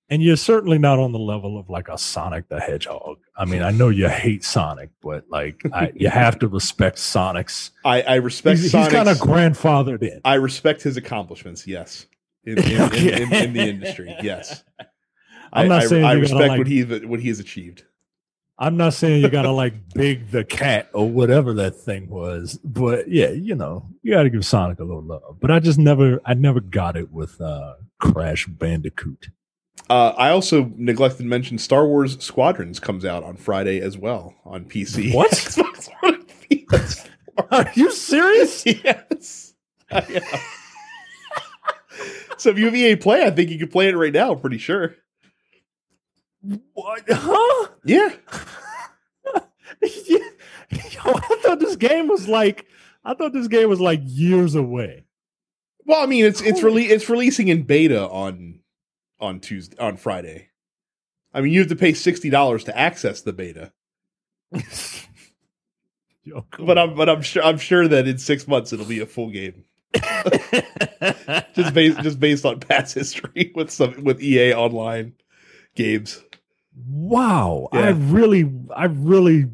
[0.10, 3.20] and you're certainly not on the level of like a Sonic the Hedgehog.
[3.38, 7.72] I mean, I know you hate Sonic, but like I, you have to respect Sonic's.
[7.86, 10.20] I, I respect He's, he's kind of grandfathered in.
[10.26, 12.08] I respect his accomplishments, yes.
[12.44, 13.22] In, in, Okay.
[13.22, 14.64] in- in the industry, yes.
[15.54, 17.84] I'm I, not I- saying I respect like- what he what he has achieved.
[18.62, 23.10] I'm not saying you gotta like big the cat or whatever that thing was, but
[23.10, 25.38] yeah, you know, you gotta give Sonic a little love.
[25.42, 29.30] But I just never, I never got it with uh Crash Bandicoot.
[29.90, 34.36] Uh, I also neglected to mention Star Wars Squadrons comes out on Friday as well
[34.46, 35.12] on PC.
[35.16, 35.32] What?
[35.32, 36.28] Xbox One and
[36.68, 37.08] PS4.
[37.50, 38.64] Are you serious?
[38.68, 39.56] yes.
[42.38, 44.34] So if you have EA Play, I think you can play it right now.
[44.34, 44.96] I'm pretty sure.
[46.74, 47.04] What?
[47.10, 47.68] Huh?
[47.84, 48.10] Yeah.
[49.82, 49.90] Yo,
[51.06, 52.68] I thought this game was like,
[53.04, 55.06] I thought this game was like years away.
[55.86, 58.60] Well, I mean, it's it's rele- it's releasing in beta on
[59.20, 60.50] on Tuesday on Friday.
[61.34, 63.72] I mean, you have to pay sixty dollars to access the beta,
[66.24, 66.78] Yo, but.
[66.78, 69.66] I'm but I'm sure I'm sure that in six months it'll be a full game.
[71.56, 75.14] just based just based on past history with some with EA online
[75.76, 76.24] games.
[76.76, 79.48] Wow, I really, I really,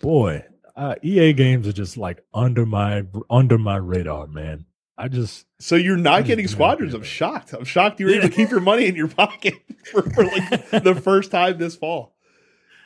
[0.00, 0.44] boy,
[0.76, 4.64] uh, EA games are just like under my under my radar, man.
[4.96, 6.94] I just So you're not just getting squadrons.
[6.94, 7.52] I'm shocked.
[7.52, 9.54] I'm shocked you were able to keep your money in your pocket
[9.90, 12.14] for, for like the first time this fall.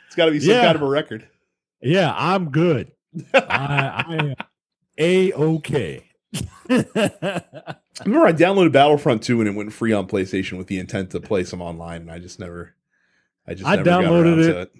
[0.07, 0.63] It's got to be some Yeah.
[0.63, 1.27] kind of a record.
[1.81, 2.91] yeah, I'm good.
[3.33, 4.35] I, I am
[4.97, 6.03] a okay.
[6.69, 11.11] I remember I downloaded Battlefront 2 and it went free on PlayStation with the intent
[11.11, 12.74] to play some online, and I just never,
[13.47, 14.53] I just I downloaded it.
[14.53, 14.71] to it.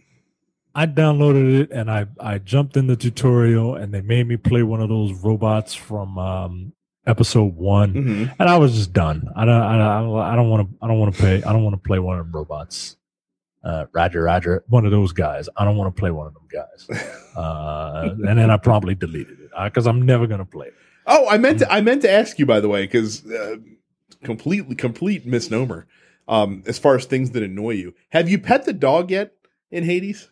[0.73, 4.61] I downloaded it and I I jumped in the tutorial and they made me play
[4.63, 6.73] one of those robots from um,
[7.07, 7.93] episode one.
[7.93, 8.35] Mhm.
[8.39, 9.29] and I was just done.
[9.35, 9.61] I don't.
[9.61, 10.19] I don't.
[10.19, 10.77] I don't want to.
[10.81, 11.43] I don't want to play.
[11.43, 12.97] I don't want to play one of them robots.
[13.63, 15.49] Uh, Roger, Roger, one of those guys.
[15.57, 16.87] I don't want to play one of them guys.
[17.35, 20.67] Uh, and then I probably deleted it because I'm never gonna play.
[20.67, 20.73] it.
[21.05, 23.57] Oh, I meant to, I meant to ask you by the way because uh,
[24.23, 25.85] completely complete misnomer.
[26.27, 29.33] Um, as far as things that annoy you, have you pet the dog yet
[29.69, 30.29] in Hades?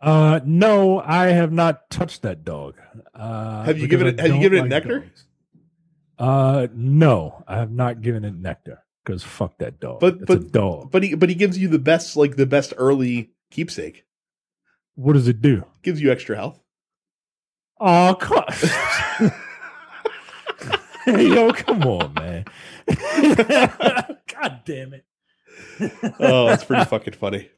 [0.00, 2.74] Uh, no, I have not touched that dog.
[3.14, 5.00] Uh, Have you given I it- have you given it nectar?
[5.00, 5.24] dogs.
[6.18, 10.00] Uh, no, I have not given it nectar because fuck that dog.
[10.00, 10.90] But- it's but- a dog.
[10.90, 14.04] But he but he gives you the best like the best early keepsake.
[14.94, 15.64] What does it do?
[15.82, 16.60] Gives you extra health.
[17.80, 18.44] Oh, come
[21.06, 22.44] Yo, come on, man.
[22.86, 25.04] God damn it.
[26.20, 27.48] Oh, that's pretty fucking funny.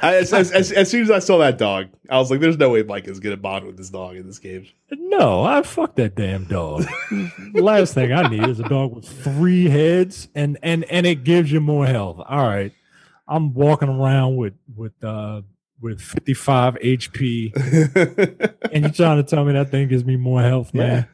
[0.00, 2.56] I, as, as, as, as soon as I saw that dog, I was like, "There's
[2.56, 5.96] no way Mike is gonna bond with this dog in this game." No, I fuck
[5.96, 6.86] that damn dog.
[7.54, 11.52] Last thing I need is a dog with three heads and and and it gives
[11.52, 12.20] you more health.
[12.26, 12.72] All right.
[13.28, 15.42] I'm walking around with with uh
[15.80, 17.52] with 55 HP
[18.72, 21.08] and you're trying to tell me that thing gives me more health, man.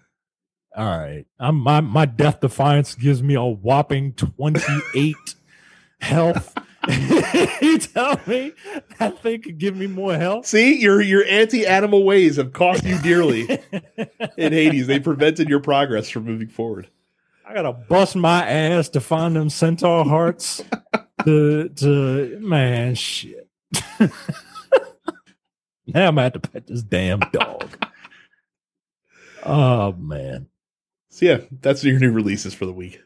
[0.78, 1.26] All right.
[1.40, 5.16] I'm my my death defiance gives me a whopping 28
[6.00, 6.56] health.
[7.60, 8.52] you tell me
[8.98, 10.46] that thing could give me more health?
[10.46, 13.48] See, your your anti-animal ways have cost you dearly
[14.36, 14.86] in Hades.
[14.86, 16.88] They prevented your progress from moving forward.
[17.44, 20.62] I gotta bust my ass to find them centaur hearts.
[21.24, 23.48] to to man, shit.
[23.98, 24.08] now
[26.06, 27.68] I'm gonna have to pet this damn dog.
[29.42, 30.46] Oh man.
[31.18, 33.02] So yeah, that's your new releases for the week.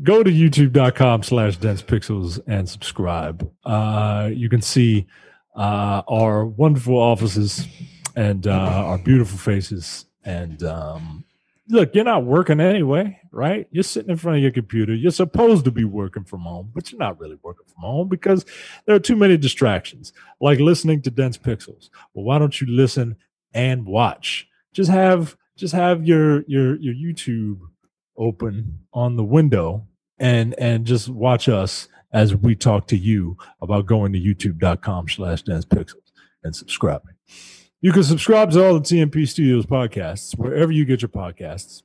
[0.00, 3.50] Go to youtube.com slash dense pixels and subscribe.
[3.64, 5.08] Uh you can see
[5.56, 7.66] uh our wonderful offices
[8.14, 11.24] and uh our beautiful faces and um
[11.68, 13.66] look, you're not working anyway, right?
[13.72, 14.94] You're sitting in front of your computer.
[14.94, 18.44] You're supposed to be working from home, but you're not really working from home because
[18.86, 21.90] there are too many distractions, like listening to dense pixels.
[22.12, 23.16] Well, why don't you listen
[23.52, 24.46] and watch?
[24.72, 27.60] Just have just have your your your YouTube
[28.16, 29.86] open on the window
[30.18, 35.42] and and just watch us as we talk to you about going to youtube.com slash
[35.42, 36.12] dense pixels
[36.44, 37.14] and subscribing.
[37.80, 41.82] You can subscribe to all the TMP Studios podcasts wherever you get your podcasts,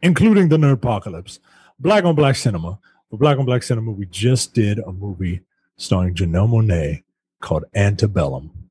[0.00, 1.40] including the Nerd Apocalypse,
[1.78, 2.78] Black on Black Cinema.
[3.10, 5.42] For Black on Black Cinema, we just did a movie
[5.76, 7.02] starring Janelle Monáe
[7.42, 8.70] called Antebellum,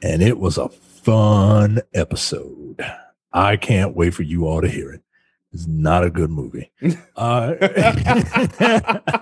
[0.00, 2.82] and it was a fun episode.
[3.32, 5.02] I can't wait for you all to hear it.
[5.52, 6.70] It's not a good movie.
[7.16, 7.54] uh,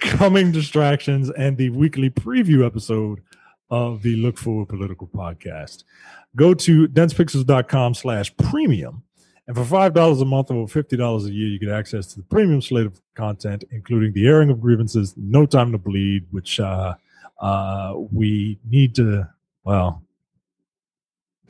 [0.00, 3.20] coming distractions and the weekly preview episode
[3.70, 5.84] of the Look Forward Political Podcast.
[6.36, 9.04] Go to densepixels.com slash premium.
[9.46, 12.60] And for $5 a month or $50 a year, you get access to the premium
[12.60, 16.94] slate of content, including the airing of grievances, No Time to Bleed, which uh,
[17.40, 19.28] uh, we need to,
[19.64, 20.02] well,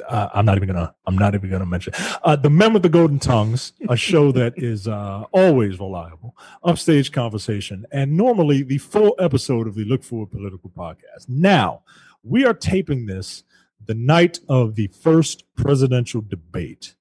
[0.08, 0.94] uh, I'm not even gonna.
[1.06, 4.54] I'm not even gonna mention uh, the Men with the Golden Tongues, a show that
[4.56, 10.30] is uh, always reliable, upstage conversation, and normally the full episode of the Look Forward
[10.30, 11.28] Political Podcast.
[11.28, 11.82] Now
[12.22, 13.44] we are taping this
[13.86, 16.94] the night of the first presidential debate,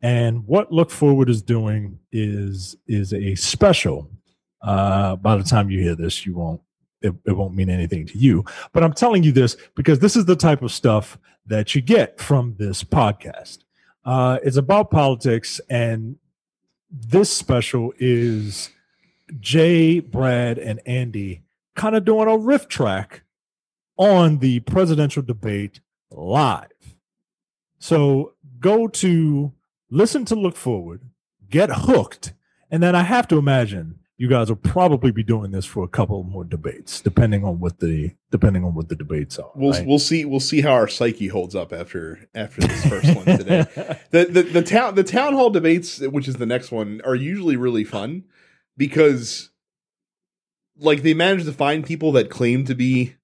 [0.00, 4.10] and what Look Forward is doing is is a special.
[4.62, 6.60] Uh, by the time you hear this, you won't.
[7.02, 10.26] It, it won't mean anything to you, but I'm telling you this because this is
[10.26, 13.58] the type of stuff that you get from this podcast.
[14.04, 16.16] Uh, it's about politics, and
[16.90, 18.70] this special is
[19.38, 21.42] Jay, Brad, and Andy
[21.74, 23.22] kind of doing a riff track
[23.96, 26.96] on the presidential debate live.
[27.78, 29.52] So go to
[29.90, 31.02] listen to Look Forward,
[31.48, 32.32] get hooked,
[32.70, 35.88] and then I have to imagine you guys will probably be doing this for a
[35.88, 39.50] couple more debates, depending on what the depending on what the debates are.
[39.54, 39.86] We'll right?
[39.86, 43.64] we'll see we'll see how our psyche holds up after after this first one today.
[44.10, 47.56] The, the the town the town hall debates, which is the next one, are usually
[47.56, 48.24] really fun
[48.76, 49.50] because
[50.76, 53.14] like they manage to find people that claim to be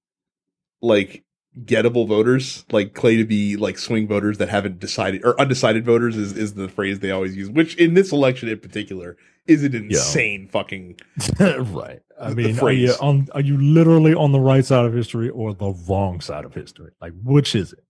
[0.80, 1.24] like
[1.62, 6.16] gettable voters, like claim to be like swing voters that haven't decided or undecided voters
[6.16, 9.74] is, is the phrase they always use, which in this election in particular is an
[9.74, 10.98] insane fucking
[11.40, 12.00] right.
[12.20, 15.54] I mean, are you on are you literally on the right side of history or
[15.54, 16.92] the wrong side of history?
[17.00, 17.84] Like which is it?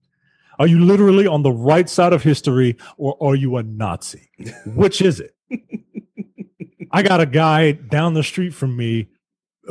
[0.59, 4.29] Are you literally on the right side of history or are you a Nazi?
[4.65, 5.35] Which is it?
[6.91, 9.07] I got a guy down the street from me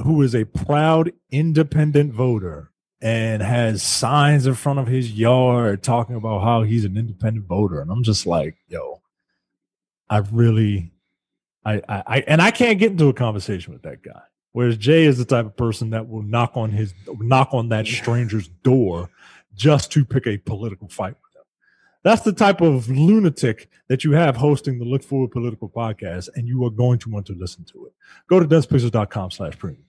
[0.05, 2.71] who is a proud independent voter
[3.01, 7.81] and has signs in front of his yard talking about how he's an independent voter.
[7.81, 9.03] And I'm just like, yo,
[10.09, 10.93] I really,
[11.67, 14.23] I, I, I and I can't get into a conversation with that guy.
[14.53, 17.87] Whereas Jay is the type of person that will knock on his knock on that
[17.87, 19.11] stranger's door
[19.55, 21.43] just to pick a political fight with him.
[22.03, 26.47] That's the type of lunatic that you have hosting the Look Forward Political Podcast, and
[26.47, 27.93] you are going to want to listen to it.
[28.29, 29.85] Go to densepixels.com slash premium.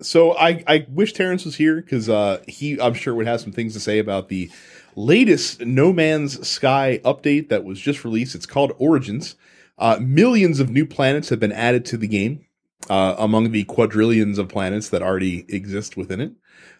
[0.00, 3.52] So I, I wish Terrence was here because uh, he I'm sure would have some
[3.52, 4.50] things to say about the
[4.96, 8.34] latest No Man's Sky update that was just released.
[8.34, 9.34] It's called Origins.
[9.78, 12.44] Uh, millions of new planets have been added to the game
[12.88, 16.32] uh, among the quadrillions of planets that already exist within it.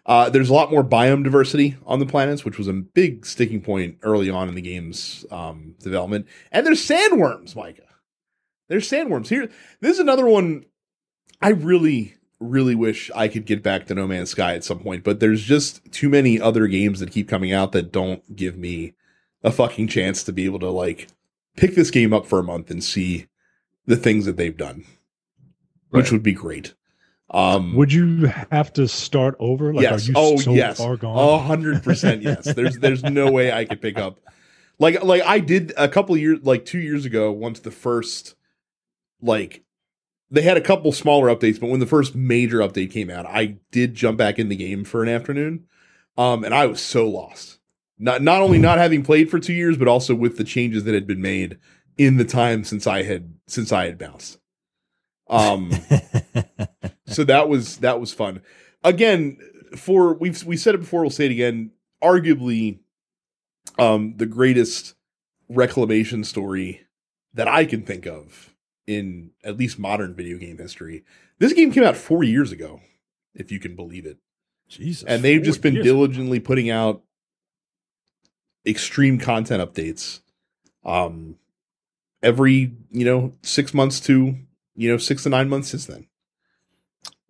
[0.05, 3.61] Uh, there's a lot more biome diversity on the planets, which was a big sticking
[3.61, 6.25] point early on in the game's um, development.
[6.51, 7.83] And there's sandworms, Micah.
[8.67, 9.49] There's sandworms here.
[9.81, 10.65] This is another one
[11.41, 15.03] I really really wish I could get back to No Man's Sky at some point,
[15.03, 18.93] but there's just too many other games that keep coming out that don't give me
[19.43, 21.07] a fucking chance to be able to like
[21.59, 23.27] pick this game up for a month and see
[23.85, 24.85] the things that they've done,
[25.89, 26.73] which would be great.
[27.31, 29.71] Um, Would you have to start over?
[29.73, 30.07] Like, yes.
[30.07, 30.79] are you oh, so yes.
[30.79, 32.23] A hundred percent.
[32.23, 32.53] Yes.
[32.55, 34.19] There's there's no way I could pick up.
[34.79, 38.35] Like like I did a couple of years, like two years ago, once the first
[39.21, 39.63] like
[40.31, 43.57] they had a couple smaller updates, but when the first major update came out, I
[43.71, 45.65] did jump back in the game for an afternoon,
[46.17, 47.58] um, and I was so lost.
[47.99, 50.93] Not not only not having played for two years, but also with the changes that
[50.93, 51.59] had been made
[51.97, 54.39] in the time since I had since I had bounced.
[55.29, 55.71] Um,
[57.07, 58.41] so that was that was fun.
[58.83, 59.37] Again,
[59.75, 61.71] for we've we said it before, we'll say it again.
[62.01, 62.79] Arguably,
[63.77, 64.95] um, the greatest
[65.49, 66.87] reclamation story
[67.33, 68.55] that I can think of
[68.87, 71.03] in at least modern video game history.
[71.37, 72.79] This game came out four years ago,
[73.35, 74.17] if you can believe it,
[74.69, 75.03] Jesus.
[75.03, 75.85] and they've just been years.
[75.85, 77.03] diligently putting out
[78.69, 80.19] extreme content updates.
[80.85, 81.37] Um,
[82.21, 84.35] every you know six months to
[84.75, 86.07] you know six to nine months since then.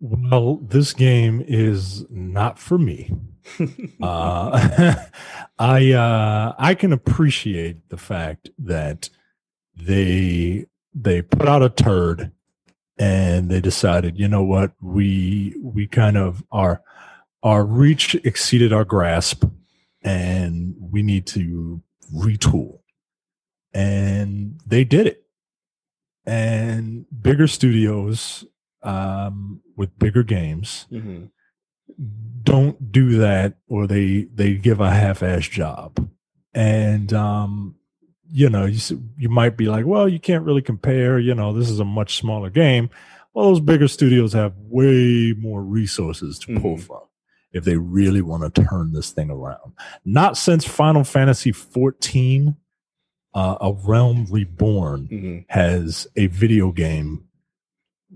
[0.02, 3.12] Well, this game is not for me.
[4.02, 4.96] uh,
[5.60, 9.10] I uh, I can appreciate the fact that
[9.76, 12.32] they they put out a turd
[12.98, 16.82] and they decided, you know what, we we kind of our
[17.44, 19.46] our reach exceeded our grasp
[20.02, 21.82] and we need to
[22.14, 22.80] retool.
[23.74, 25.24] And they did it.
[26.26, 28.46] And bigger studios
[28.84, 31.26] um, with bigger games mm-hmm.
[32.44, 36.10] don't do that or they they give a half-ass job
[36.54, 37.76] and um
[38.32, 38.80] you know you
[39.18, 42.18] you might be like well you can't really compare you know this is a much
[42.18, 42.90] smaller game
[43.34, 46.82] well those bigger studios have way more resources to pull Mhm.
[46.82, 47.02] from
[47.52, 49.74] if they really want to turn this thing around
[50.06, 52.56] not since final fantasy 14
[53.34, 55.40] uh, a realm reborn Mm-hmm.
[55.50, 57.26] has a video game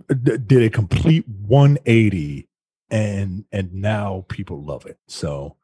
[0.10, 2.48] d- did a complete 180
[2.90, 5.56] and and now people love it so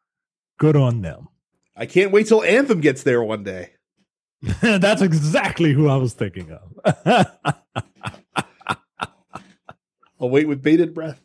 [0.57, 1.27] good on them
[1.75, 3.69] I can't wait till Anthem gets there one day.
[4.61, 7.25] that's exactly who i was thinking of
[10.19, 11.21] I'll wait with bated breath.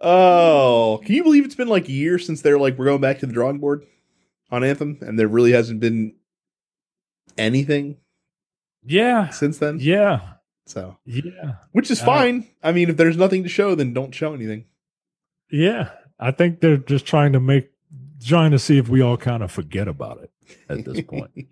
[0.00, 3.18] Oh, can you believe it's been like a year since they're like we're going back
[3.20, 3.84] to the drawing board
[4.50, 6.14] on Anthem, and there really hasn't been
[7.38, 7.96] anything
[8.84, 9.78] yeah since then.
[9.80, 10.34] yeah
[10.66, 12.46] So, yeah which is Uh, fine.
[12.62, 14.64] I mean, if there's nothing to show, then don't show anything.
[15.50, 17.70] yeah i think they're just trying to make
[18.24, 20.30] trying to see if we all kind of forget about it
[20.68, 21.30] at this point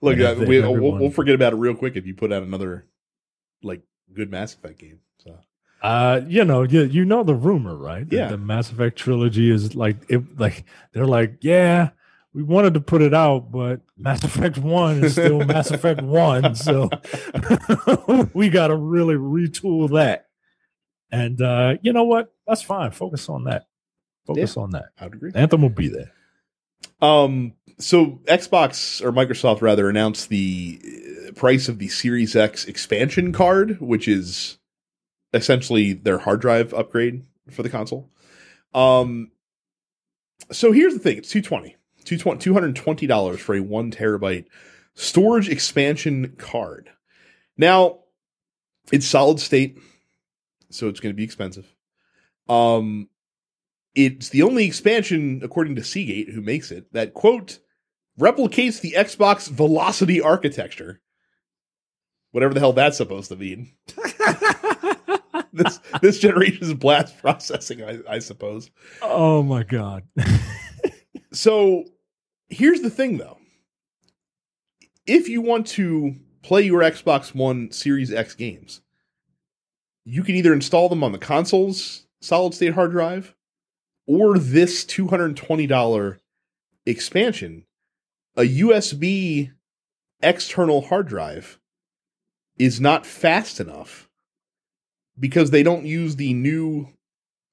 [0.00, 2.86] Look, uh, we, we'll, we'll forget about it real quick if you put out another
[3.62, 4.98] like good Mass Effect game.
[5.82, 8.06] Uh, you know, you you know the rumor, right?
[8.08, 8.28] Yeah.
[8.28, 11.90] the Mass Effect trilogy is like it, like they're like, yeah,
[12.32, 16.54] we wanted to put it out, but Mass Effect One is still Mass Effect One,
[16.54, 16.88] so
[18.32, 20.28] we got to really retool that.
[21.10, 22.32] And uh, you know what?
[22.46, 22.92] That's fine.
[22.92, 23.66] Focus on that.
[24.24, 24.86] Focus on that.
[25.00, 25.32] I would agree.
[25.34, 26.12] Anthem will be there.
[27.00, 30.80] Um, so Xbox or Microsoft rather announced the
[31.28, 34.58] uh, price of the Series X expansion card, which is
[35.32, 38.10] essentially their hard drive upgrade for the console.
[38.74, 39.30] Um,
[40.50, 44.46] so here's the thing: it's 220 220 $220 for a one terabyte
[44.94, 46.90] storage expansion card.
[47.56, 48.00] Now,
[48.90, 49.78] it's solid state,
[50.70, 51.74] so it's going to be expensive.
[52.48, 53.08] Um,
[53.94, 57.58] it's the only expansion, according to Seagate, who makes it, that quote
[58.18, 61.00] replicates the Xbox Velocity architecture.
[62.30, 63.72] Whatever the hell that's supposed to mean.
[65.64, 68.70] this this generation's blast processing, I, I suppose.
[69.02, 70.04] Oh my god.
[71.32, 71.84] so
[72.48, 73.38] here's the thing though.
[75.06, 78.80] If you want to play your Xbox One Series X games,
[80.04, 83.34] you can either install them on the console's solid state hard drive
[84.06, 86.18] or this $220
[86.86, 87.64] expansion,
[88.36, 89.52] a USB
[90.22, 91.58] external hard drive
[92.58, 94.08] is not fast enough
[95.18, 96.88] because they don't use the new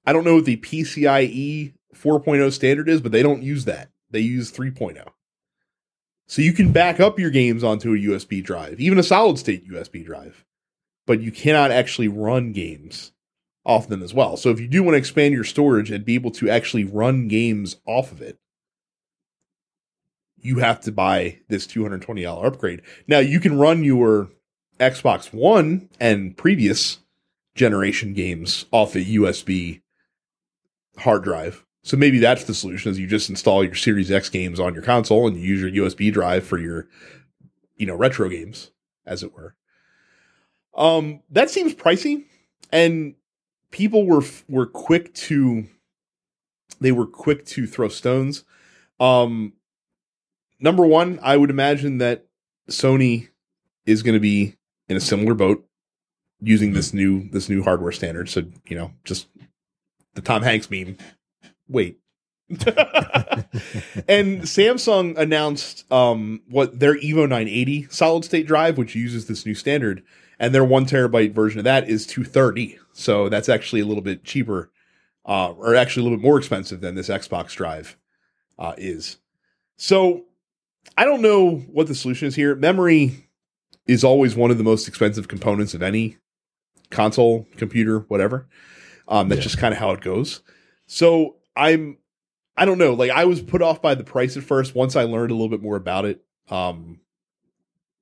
[0.06, 3.90] I don't know what the PCIe 4.0 standard is, but they don't use that.
[4.10, 5.06] They use 3.0.
[6.26, 9.68] So you can back up your games onto a USB drive, even a solid state
[9.68, 10.44] USB drive,
[11.06, 13.12] but you cannot actually run games
[13.64, 14.36] off them as well.
[14.36, 17.28] So if you do want to expand your storage and be able to actually run
[17.28, 18.38] games off of it,
[20.38, 22.82] you have to buy this $220 upgrade.
[23.06, 24.30] Now you can run your
[24.78, 27.00] Xbox One and previous
[27.54, 29.82] generation games off a USB
[30.98, 31.64] hard drive.
[31.82, 34.82] So maybe that's the solution is you just install your Series X games on your
[34.82, 36.88] console and you use your USB drive for your
[37.76, 38.70] you know retro games
[39.06, 39.54] as it were.
[40.74, 42.24] Um that seems pricey
[42.70, 43.14] and
[43.70, 45.66] people were were quick to
[46.80, 48.44] they were quick to throw stones.
[48.98, 49.54] Um
[50.60, 52.26] number 1, I would imagine that
[52.68, 53.28] Sony
[53.86, 54.56] is going to be
[54.88, 55.66] in a similar boat
[56.42, 58.28] using this new this new hardware standard.
[58.28, 59.28] So, you know, just
[60.14, 60.96] the Tom Hanks meme.
[61.68, 61.98] Wait.
[62.50, 69.54] and Samsung announced um, what their Evo 980 solid state drive, which uses this new
[69.54, 70.02] standard,
[70.38, 72.78] and their one terabyte version of that is 230.
[72.92, 74.70] So that's actually a little bit cheaper,
[75.26, 77.96] uh, or actually a little bit more expensive than this Xbox drive
[78.58, 79.18] uh, is.
[79.76, 80.24] So
[80.96, 82.56] I don't know what the solution is here.
[82.56, 83.28] Memory
[83.86, 86.16] is always one of the most expensive components of any
[86.90, 88.48] console, computer, whatever.
[89.08, 89.44] Um, that's yeah.
[89.44, 90.42] just kind of how it goes.
[90.86, 91.98] So I'm,
[92.56, 92.94] I don't know.
[92.94, 94.74] Like I was put off by the price at first.
[94.74, 97.00] Once I learned a little bit more about it, um,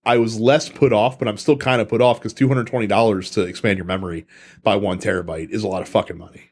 [0.04, 2.66] I was less put off, but I'm still kind of put off because two hundred
[2.66, 4.26] twenty dollars to expand your memory
[4.62, 6.50] by one terabyte is a lot of fucking money.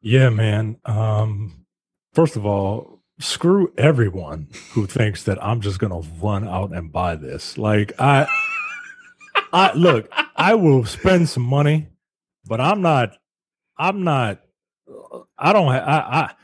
[0.00, 0.78] Yeah, man.
[0.84, 1.66] Um,
[2.14, 7.16] first of all, screw everyone who thinks that I'm just gonna run out and buy
[7.16, 7.58] this.
[7.58, 8.26] Like I,
[9.52, 11.88] I look, I will spend some money,
[12.44, 13.16] but I'm not.
[13.78, 14.40] I'm not.
[15.38, 15.68] I don't.
[15.68, 15.78] I.
[15.78, 16.34] I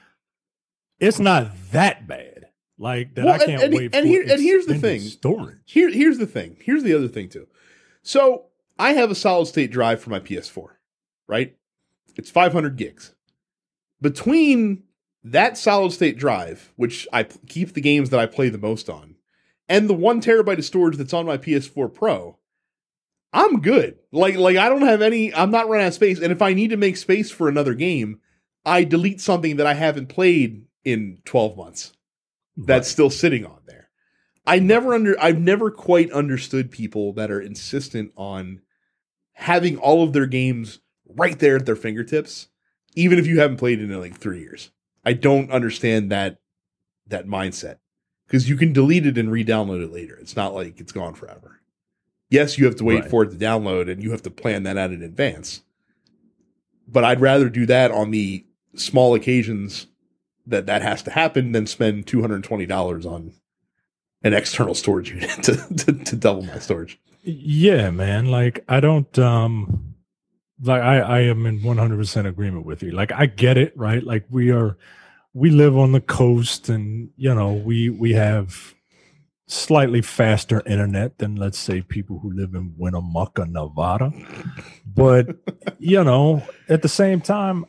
[1.01, 2.47] it's not that bad.
[2.79, 3.95] Like that, well, I can't and, wait.
[3.95, 5.59] And, here, and here's the thing: storage.
[5.67, 6.57] Here, here's the thing.
[6.63, 7.47] Here's the other thing too.
[8.03, 8.47] So
[8.79, 10.71] I have a solid state drive for my PS4,
[11.29, 11.57] right?
[12.17, 13.15] It's 500 gigs.
[14.01, 14.83] Between
[15.23, 19.17] that solid state drive, which I keep the games that I play the most on,
[19.69, 22.39] and the one terabyte of storage that's on my PS4 Pro,
[23.33, 23.99] I'm good.
[24.13, 25.35] Like, like I don't have any.
[25.35, 26.21] I'm not running out of space.
[26.21, 28.21] And if I need to make space for another game,
[28.65, 31.93] I delete something that I haven't played in 12 months
[32.57, 33.89] that's still sitting on there.
[34.47, 38.61] I never under I've never quite understood people that are insistent on
[39.33, 42.49] having all of their games right there at their fingertips,
[42.95, 44.71] even if you haven't played it in like three years.
[45.05, 46.39] I don't understand that
[47.07, 47.79] that mindset
[48.27, 50.17] because you can delete it and re-download it later.
[50.17, 51.62] It's not like it's gone forever.
[52.33, 53.11] Yes, you have to wait right.
[53.11, 55.63] for it to download and you have to plan that out in advance.
[56.89, 59.87] But I'd rather do that on the small occasions
[60.47, 63.33] that that has to happen than spend two hundred twenty dollars on
[64.23, 66.99] an external storage unit to, to, to double my storage.
[67.23, 68.27] Yeah, man.
[68.27, 69.95] Like I don't um
[70.63, 72.93] like I I am in one hundred percent agreement with you.
[72.93, 74.03] Like I get it, right?
[74.03, 74.79] Like we are
[75.35, 78.75] we live on the coast and you know we we have
[79.53, 84.13] slightly faster internet than let's say people who live in Winnemucca, Nevada.
[84.87, 85.37] But
[85.79, 87.67] you know, at the same time,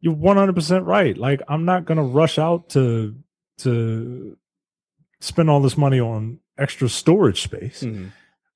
[0.00, 1.16] you're 100% right.
[1.16, 3.14] Like I'm not going to rush out to
[3.58, 4.36] to
[5.20, 8.08] spend all this money on extra storage space mm-hmm.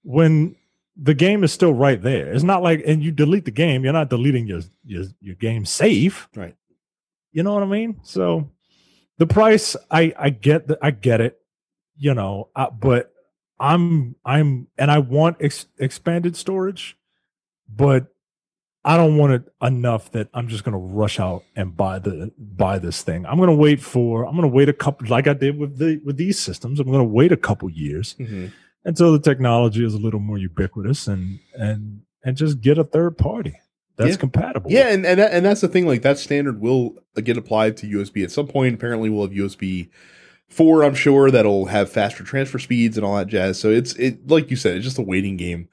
[0.03, 0.57] when
[0.97, 2.33] the game is still right there.
[2.33, 5.65] It's not like and you delete the game, you're not deleting your your your game
[5.65, 6.29] safe.
[6.35, 6.57] Right.
[7.33, 8.01] You know what I mean?
[8.03, 8.51] So
[9.19, 11.41] the price I I get the, I get it,
[11.99, 13.13] you know, uh, but
[13.61, 16.97] I'm I'm and I want ex- expanded storage,
[17.69, 18.07] but
[18.85, 22.33] I don't want it enough that I'm just going to rush out and buy the
[22.39, 23.27] buy this thing.
[23.27, 25.79] I'm going to wait for I'm going to wait a couple like I did with
[25.79, 26.79] the with these systems.
[26.81, 28.47] I'm going to wait a couple years Mm-hmm.
[28.85, 33.19] until the technology is a little more ubiquitous and and and just get a third
[33.19, 33.59] party
[33.97, 34.17] that's Yeah.
[34.17, 34.71] compatible.
[34.71, 35.85] Yeah, and and, that, and that's the thing.
[35.87, 38.75] Like that standard will get applied to USB at some point.
[38.77, 39.89] Apparently, we'll have USB
[40.49, 40.83] four.
[40.83, 43.59] I'm sure that'll have faster transfer speeds and all that jazz.
[43.59, 45.69] So it's it like you said, it's just a waiting game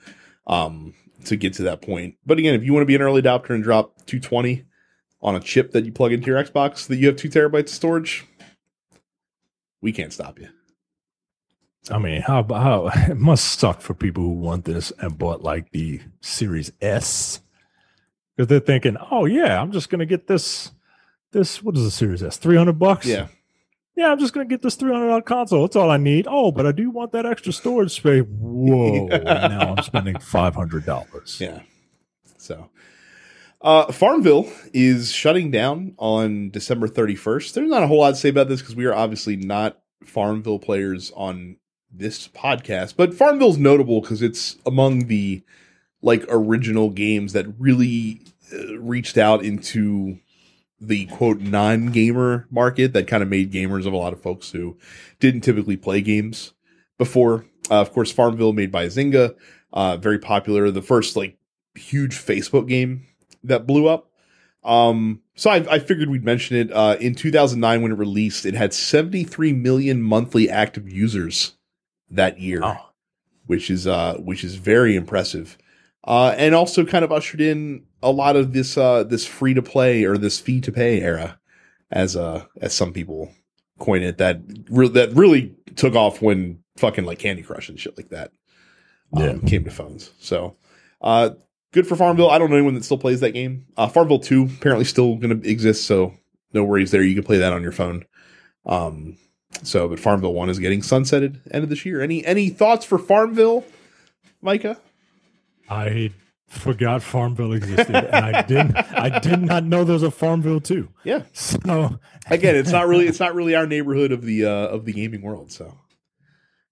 [0.47, 0.93] um,
[1.25, 2.15] to get to that point.
[2.25, 4.63] But again, if you want to be an early adopter and drop 220
[5.21, 7.69] on a chip that you plug into your Xbox that you have two terabytes of
[7.69, 8.25] storage,
[9.81, 10.49] we can't stop you.
[11.89, 15.71] I mean, how how it must suck for people who want this and bought like
[15.71, 17.41] the Series S
[18.35, 20.71] because they're thinking, oh yeah, I'm just gonna get this
[21.31, 22.37] this what is the Series S?
[22.37, 23.05] Three hundred bucks.
[23.05, 23.27] Yeah,
[23.95, 25.61] yeah, I'm just gonna get this three hundred dollar console.
[25.61, 26.27] That's all I need.
[26.29, 28.23] Oh, but I do want that extra storage space.
[28.27, 29.05] Whoa!
[29.07, 31.37] now I'm spending five hundred dollars.
[31.39, 31.61] Yeah.
[32.37, 32.69] So,
[33.61, 37.53] uh, Farmville is shutting down on December 31st.
[37.53, 40.59] There's not a whole lot to say about this because we are obviously not Farmville
[40.59, 41.57] players on
[41.91, 45.41] this podcast, but Farmville's notable because it's among the
[46.01, 48.21] like original games that really
[48.53, 50.19] uh, reached out into
[50.79, 54.51] the quote non gamer market that kind of made gamers of a lot of folks
[54.51, 54.77] who
[55.19, 56.53] didn't typically play games
[56.97, 57.45] before.
[57.69, 59.35] Uh, of course, Farmville made by Zynga,
[59.73, 60.69] uh, very popular.
[60.71, 61.37] The first like
[61.75, 63.05] huge Facebook game
[63.43, 64.11] that blew up.
[64.63, 66.71] Um, so I, I figured we'd mention it.
[66.71, 71.53] Uh, in 2009, when it released, it had 73 million monthly active users
[72.09, 72.89] that year, Oh,
[73.45, 75.57] which is uh, which is very impressive.
[76.05, 79.61] Uh, and also kind of ushered in a lot of this uh, this free to
[79.61, 81.39] play or this fee to pay era,
[81.91, 83.31] as uh as some people
[83.79, 84.17] coin it.
[84.19, 88.31] That re- that really took off when fucking like Candy Crush and shit like that
[89.13, 89.37] um, Yeah.
[89.49, 90.11] came to phones.
[90.19, 90.55] So,
[91.01, 91.31] uh,
[91.73, 92.29] good for Farmville.
[92.29, 93.65] I don't know anyone that still plays that game.
[93.75, 96.13] Uh, Farmville Two apparently still going to exist, so
[96.53, 97.01] no worries there.
[97.01, 98.05] You can play that on your phone.
[98.67, 99.17] Um,
[99.63, 101.99] so, but Farmville One is getting sunsetted end of this year.
[102.01, 103.65] Any any thoughts for Farmville,
[104.43, 104.77] Micah?
[105.69, 106.11] I
[106.47, 108.77] forgot Farmville existed, and I didn't.
[108.77, 110.89] I did not know there was a Farmville too.
[111.03, 111.23] Yeah.
[111.33, 111.99] So
[112.29, 115.21] Again, it's not really it's not really our neighborhood of the uh, of the gaming
[115.21, 115.51] world.
[115.51, 115.77] So,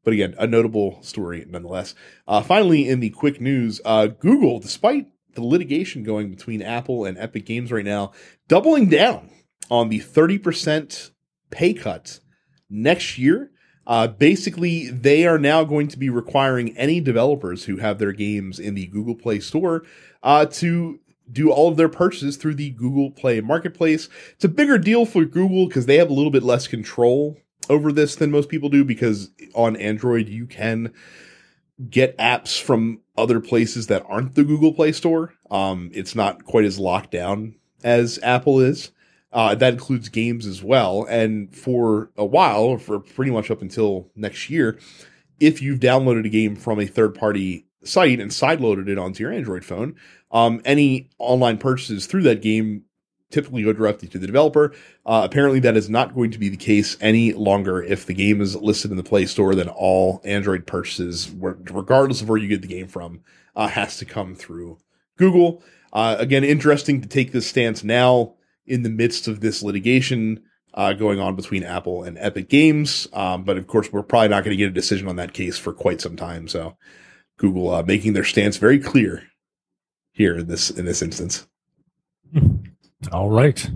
[0.03, 1.95] but again, a notable story nonetheless.
[2.27, 7.17] Uh, finally, in the quick news, uh, Google, despite the litigation going between Apple and
[7.17, 8.11] Epic Games right now,
[8.47, 9.31] doubling down
[9.69, 11.11] on the thirty percent
[11.49, 12.19] pay cut
[12.69, 13.51] next year.
[13.85, 18.59] Uh, basically, they are now going to be requiring any developers who have their games
[18.59, 19.83] in the Google Play Store
[20.21, 20.99] uh, to
[21.31, 24.09] do all of their purchases through the Google Play Marketplace.
[24.33, 27.37] It's a bigger deal for Google because they have a little bit less control
[27.69, 30.93] over this than most people do because on Android you can
[31.89, 35.33] get apps from other places that aren't the Google Play Store.
[35.49, 38.91] Um, it's not quite as locked down as Apple is.
[39.33, 41.05] Uh, that includes games as well.
[41.09, 44.79] And for a while, or for pretty much up until next year,
[45.39, 49.33] if you've downloaded a game from a third party site and sideloaded it onto your
[49.33, 49.95] Android phone,
[50.31, 52.83] um, any online purchases through that game
[53.31, 54.71] typically go directly to the developer.
[55.05, 58.39] Uh, apparently, that is not going to be the case any longer if the game
[58.39, 59.55] is listed in the Play Store.
[59.55, 63.21] Then all Android purchases, regardless of where you get the game from,
[63.55, 64.77] uh, has to come through
[65.17, 65.63] Google.
[65.91, 68.35] Uh, again, interesting to take this stance now
[68.65, 70.41] in the midst of this litigation
[70.73, 73.07] uh, going on between Apple and Epic Games.
[73.13, 75.57] Um, but of course, we're probably not going to get a decision on that case
[75.57, 76.47] for quite some time.
[76.47, 76.77] So,
[77.37, 79.23] Google uh, making their stance very clear
[80.11, 81.47] here in this in this instance.
[83.11, 83.69] All right.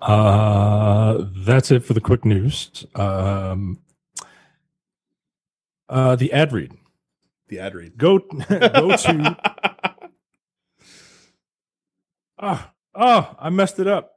[0.00, 2.86] Uh, that's it for the quick news.
[2.94, 3.78] Um,
[5.88, 6.72] uh, the ad read.
[7.48, 7.96] The ad read.
[7.96, 8.18] Go
[8.48, 9.36] go to.
[12.36, 14.12] Ah, oh, I messed it up.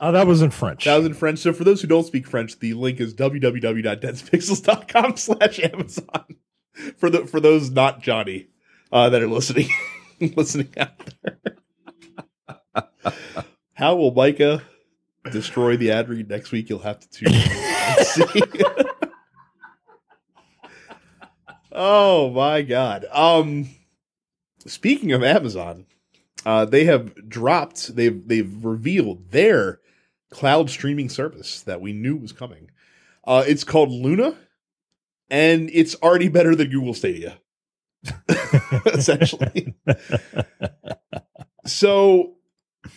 [0.00, 0.84] Oh, that was in French.
[0.84, 1.38] That was in French.
[1.38, 6.24] So for those who don't speak French, the link is www.densepixels.com slash Amazon.
[6.98, 8.48] For the for those not Johnny
[8.92, 9.70] uh, that are listening
[10.20, 10.90] listening out
[11.22, 11.38] there.
[13.74, 14.62] How will Micah
[15.30, 17.66] destroy the ad read next week, you'll have to tune in
[18.04, 18.24] see.
[21.72, 23.06] oh my god.
[23.12, 23.68] Um
[24.66, 25.86] speaking of Amazon,
[26.44, 29.80] uh they have dropped they've they've revealed their
[30.30, 32.70] cloud streaming service that we knew was coming.
[33.24, 34.36] Uh it's called Luna
[35.30, 37.38] and it's already better than Google Stadia.
[38.86, 39.74] Essentially.
[41.66, 42.36] so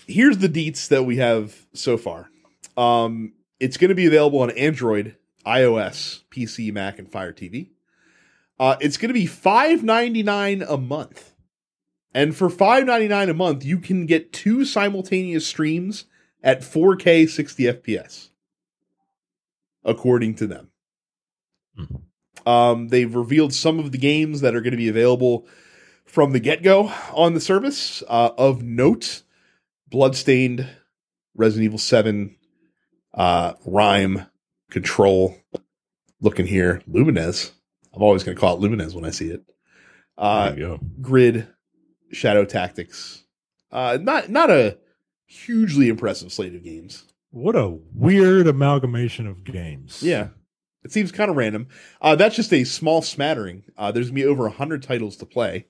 [0.08, 2.30] here's the deets that we have so far.
[2.78, 5.16] Um, it's going to be available on Android,
[5.46, 7.70] iOS, PC, Mac, and Fire TV.
[8.60, 11.34] Uh, it's going to be five ninety nine a month,
[12.14, 16.06] and for five ninety nine a month, you can get two simultaneous streams
[16.44, 18.30] at 4K 60 FPS,
[19.84, 20.70] according to them.
[21.78, 22.02] Mhm.
[22.46, 25.46] Um, they've revealed some of the games that are going to be available
[26.06, 28.02] from the get go on the service.
[28.08, 29.24] Uh, of note,
[29.90, 30.68] Bloodstained,
[31.36, 32.36] Resident Evil 7,
[33.14, 34.30] uh, RiME,
[34.70, 35.36] Control,
[36.22, 37.52] looking here, Lumines.
[37.94, 39.42] I'm always going to call it Lumines when I see it.
[40.18, 40.80] Uh, there you go.
[41.02, 41.48] Grid,
[42.12, 43.24] Shadow Tactics.
[43.72, 44.78] Uh, not not a
[45.26, 47.06] hugely impressive slate of games.
[47.32, 50.02] What a weird amalgamation of games.
[50.02, 50.30] Yeah.
[50.84, 51.68] It seems kind of random.
[52.02, 53.64] Uh, that's just a small smattering.
[53.78, 55.68] Uh, there's going to be over 100 titles to play.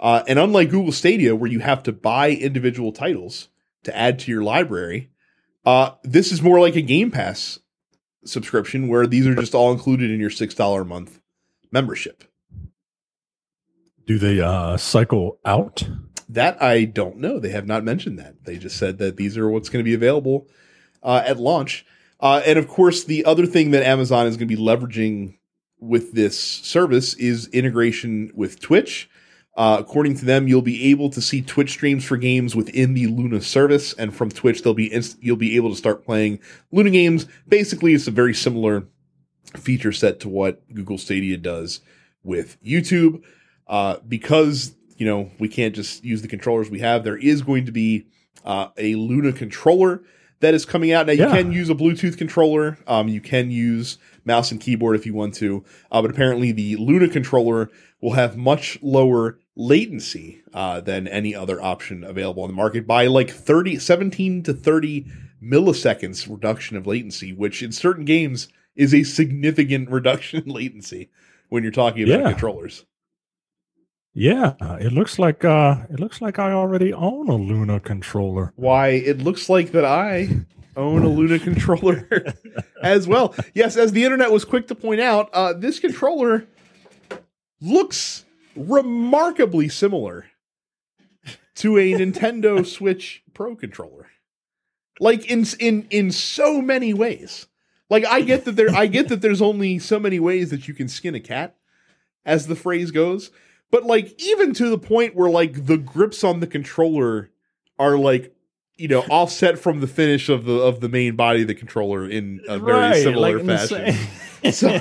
[0.00, 3.48] Uh, and unlike Google Stadia, where you have to buy individual titles
[3.84, 5.10] to add to your library,
[5.66, 7.58] uh, this is more like a Game Pass
[8.24, 11.20] subscription where these are just all included in your $6 a month
[11.70, 12.24] membership.
[14.06, 15.86] Do they uh, cycle out?
[16.30, 17.38] That I don't know.
[17.38, 18.44] They have not mentioned that.
[18.44, 20.48] They just said that these are what's going to be available
[21.02, 21.84] uh, at launch.
[22.18, 25.38] Uh, and of course, the other thing that Amazon is going to be leveraging
[25.78, 29.09] with this service is integration with Twitch.
[29.60, 33.06] Uh, according to them, you'll be able to see Twitch streams for games within the
[33.08, 36.40] Luna service, and from Twitch, they'll be inst- you'll be able to start playing
[36.72, 37.26] Luna games.
[37.46, 38.86] Basically, it's a very similar
[39.58, 41.80] feature set to what Google Stadia does
[42.24, 43.22] with YouTube.
[43.66, 47.66] Uh, because you know we can't just use the controllers we have, there is going
[47.66, 48.06] to be
[48.46, 50.02] uh, a Luna controller
[50.40, 51.12] that is coming out now.
[51.12, 51.36] You Yeah.
[51.36, 52.78] can use a Bluetooth controller.
[52.86, 56.76] Um, you can use mouse and keyboard if you want to, uh, but apparently the
[56.76, 62.54] Luna controller will have much lower latency uh, than any other option available on the
[62.56, 65.06] market by like 30, 17 to 30
[65.42, 71.10] milliseconds reduction of latency, which in certain games is a significant reduction in latency
[71.48, 72.30] when you're talking about Yeah.
[72.30, 72.84] controllers.
[74.12, 78.52] Yeah, it looks like uh, it looks like I already own a Luna controller.
[78.56, 80.28] Why, it looks like that I
[80.76, 82.08] own a Luna controller
[82.82, 83.36] as well.
[83.54, 86.44] Yes, as the internet was quick to point out, uh, this controller
[87.60, 88.24] looks
[88.56, 90.26] remarkably similar
[91.56, 94.08] to a Nintendo Switch Pro controller.
[94.98, 97.46] Like in in in so many ways.
[97.88, 100.74] Like I get that there I get that there's only so many ways that you
[100.74, 101.56] can skin a cat
[102.24, 103.30] as the phrase goes,
[103.70, 107.30] but like even to the point where like the grips on the controller
[107.78, 108.34] are like
[108.76, 112.08] you know offset from the finish of the of the main body of the controller
[112.08, 113.96] in a very similar in the fashion.
[114.52, 114.80] So-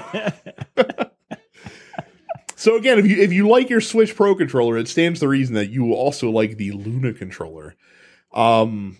[2.60, 5.56] So again, if you if you like your Switch Pro controller, it stands to reason
[5.56, 7.78] that you will also like the Luna controller.
[8.34, 8.98] Um,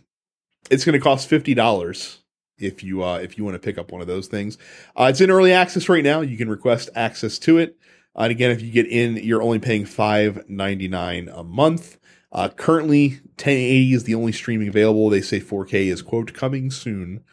[0.72, 2.20] it's going to cost fifty dollars
[2.58, 4.58] if you uh, if you want to pick up one of those things.
[4.98, 6.22] Uh, it's in early access right now.
[6.22, 7.78] You can request access to it.
[8.16, 11.98] Uh, and again, if you get in, you're only paying five ninety nine a month.
[12.32, 15.10] Uh, currently, 1080 is the only streaming available.
[15.10, 17.26] They say 4K is quote coming soon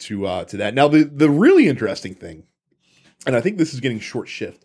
[0.00, 0.74] to uh, to that.
[0.74, 2.44] Now, the the really interesting thing,
[3.26, 4.64] and I think this is getting short shift,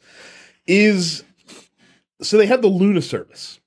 [0.67, 1.23] is
[2.21, 3.59] so they have the Luna service,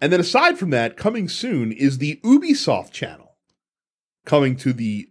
[0.00, 3.36] and then aside from that, coming soon is the Ubisoft channel
[4.24, 5.08] coming to the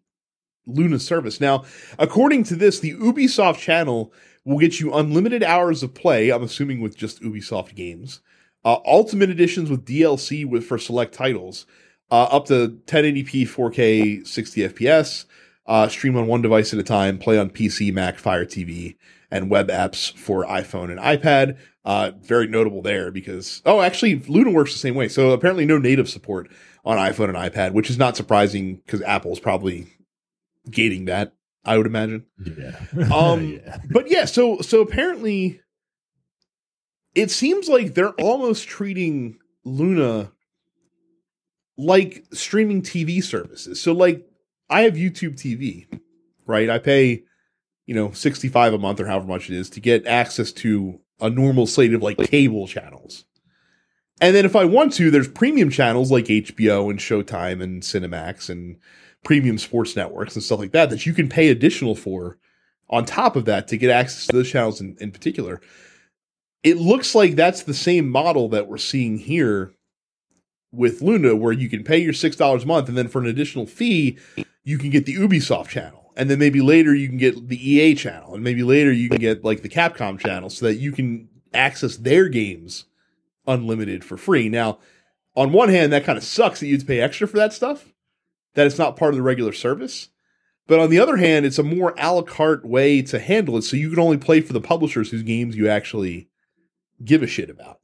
[0.66, 1.42] Luna service.
[1.42, 1.66] Now,
[2.00, 4.14] according to this, the Ubisoft channel
[4.46, 6.30] will get you unlimited hours of play.
[6.32, 8.22] I'm assuming with just Ubisoft games,
[8.64, 11.66] uh, ultimate editions with DLC with for select titles,
[12.10, 15.26] uh, up to 1080p, 4K, 60 FPS.
[15.68, 17.18] Uh, stream on one device at a time.
[17.18, 18.96] Play on PC, Mac, Fire TV,
[19.32, 21.58] and web apps for iPhone and iPad.
[21.84, 25.08] Uh, very notable there because oh, actually, Luna works the same way.
[25.08, 26.50] So apparently, no native support
[26.86, 29.88] on iPhone and iPad, which is not surprising because Apple's probably
[30.70, 31.34] gating that.
[31.64, 32.26] I would imagine.
[32.44, 32.80] yeah.
[33.14, 33.78] Um, yeah.
[33.90, 35.62] But yeah, so so apparently
[37.16, 40.32] it seems like they're almost treating Luna
[41.78, 43.82] like streaming TV services.
[43.82, 44.26] So like
[44.70, 45.88] I have YouTube TV,
[46.46, 46.70] right?
[46.70, 47.24] I pay,
[47.92, 51.30] you know, 65 a month or however much it is to get access to a
[51.30, 53.26] normal slate of like cable channels.
[54.22, 58.50] And then if I want to, there's premium channels like HBO and Showtime and Cinemax
[58.50, 58.78] and
[59.26, 62.38] premium sports networks and stuff like that that you can pay additional for
[62.90, 65.60] on top of that to get access to those channels in, in particular.
[66.64, 69.74] It looks like that's the same model that we're seeing here
[70.72, 73.28] with Luna, where you can pay your six dollars a month, and then for an
[73.28, 74.18] additional fee,
[74.64, 77.96] you can get the Ubisoft channel, and then maybe later you can get the EA
[77.96, 81.30] channel, and maybe later you can get like the Capcom channel, so that you can
[81.54, 82.86] access their games
[83.48, 84.50] unlimited for free.
[84.50, 84.80] Now,
[85.36, 87.54] on one hand, that kind of sucks that you have to pay extra for that
[87.54, 87.94] stuff,
[88.56, 90.10] that it's not part of the regular service.
[90.68, 93.64] But on the other hand, it's a more a la carte way to handle it,
[93.64, 96.30] so you can only play for the publishers whose games you actually
[97.04, 97.80] give a shit about.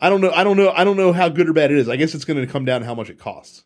[0.00, 0.32] I don't know.
[0.32, 0.70] I don't know.
[0.70, 1.88] I don't know how good or bad it is.
[1.88, 3.64] I guess it's going to come down to how much it costs.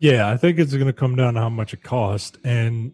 [0.00, 2.92] Yeah, I think it's going to come down to how much it costs, and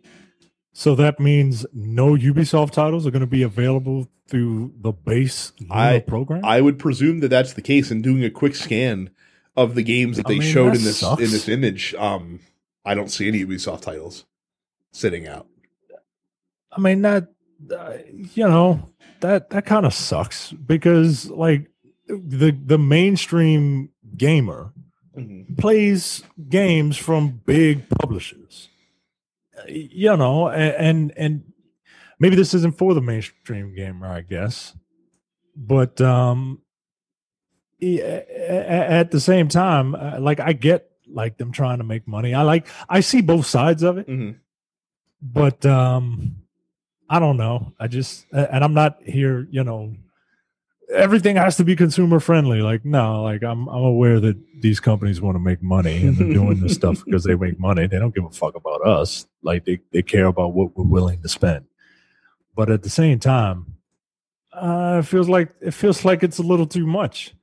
[0.73, 6.01] so that means no Ubisoft titles are going to be available through the base I-
[6.01, 6.45] program.
[6.45, 7.91] I would presume that that's the case.
[7.93, 9.11] And doing a quick scan
[9.57, 11.23] of the games that I they mean, showed that in this sucks.
[11.23, 12.41] in this image, um,
[12.85, 14.25] I don't see any Ubisoft titles
[14.93, 15.47] sitting out.
[16.73, 17.29] I mean that
[17.73, 17.95] uh,
[18.35, 18.91] you know
[19.21, 21.71] that that kind of sucks because like
[22.09, 24.73] the the mainstream gamer
[25.59, 28.69] plays games from big publishers.
[29.69, 31.53] You know and and
[32.19, 34.75] maybe this isn't for the mainstream gamer i guess
[35.57, 36.61] but um
[37.83, 42.35] at the same time uh, like i get like them trying to make money.
[42.35, 44.37] I like i see both sides of it Mhm.
[45.23, 46.37] but um
[47.09, 47.73] i don't know.
[47.81, 49.95] I just and i'm not here you know
[50.95, 52.63] everything has to be consumer friendly.
[52.63, 56.33] Like no like i'm i'm aware that these companies want to make money and they're
[56.33, 57.87] doing this stuff because they make money.
[57.87, 59.27] They don't give a fuck about us.
[59.43, 61.67] Like they, they care about what we're willing to spend.
[62.55, 63.75] But at the same time
[64.53, 67.35] uh it feels like it feels like it's a little too much.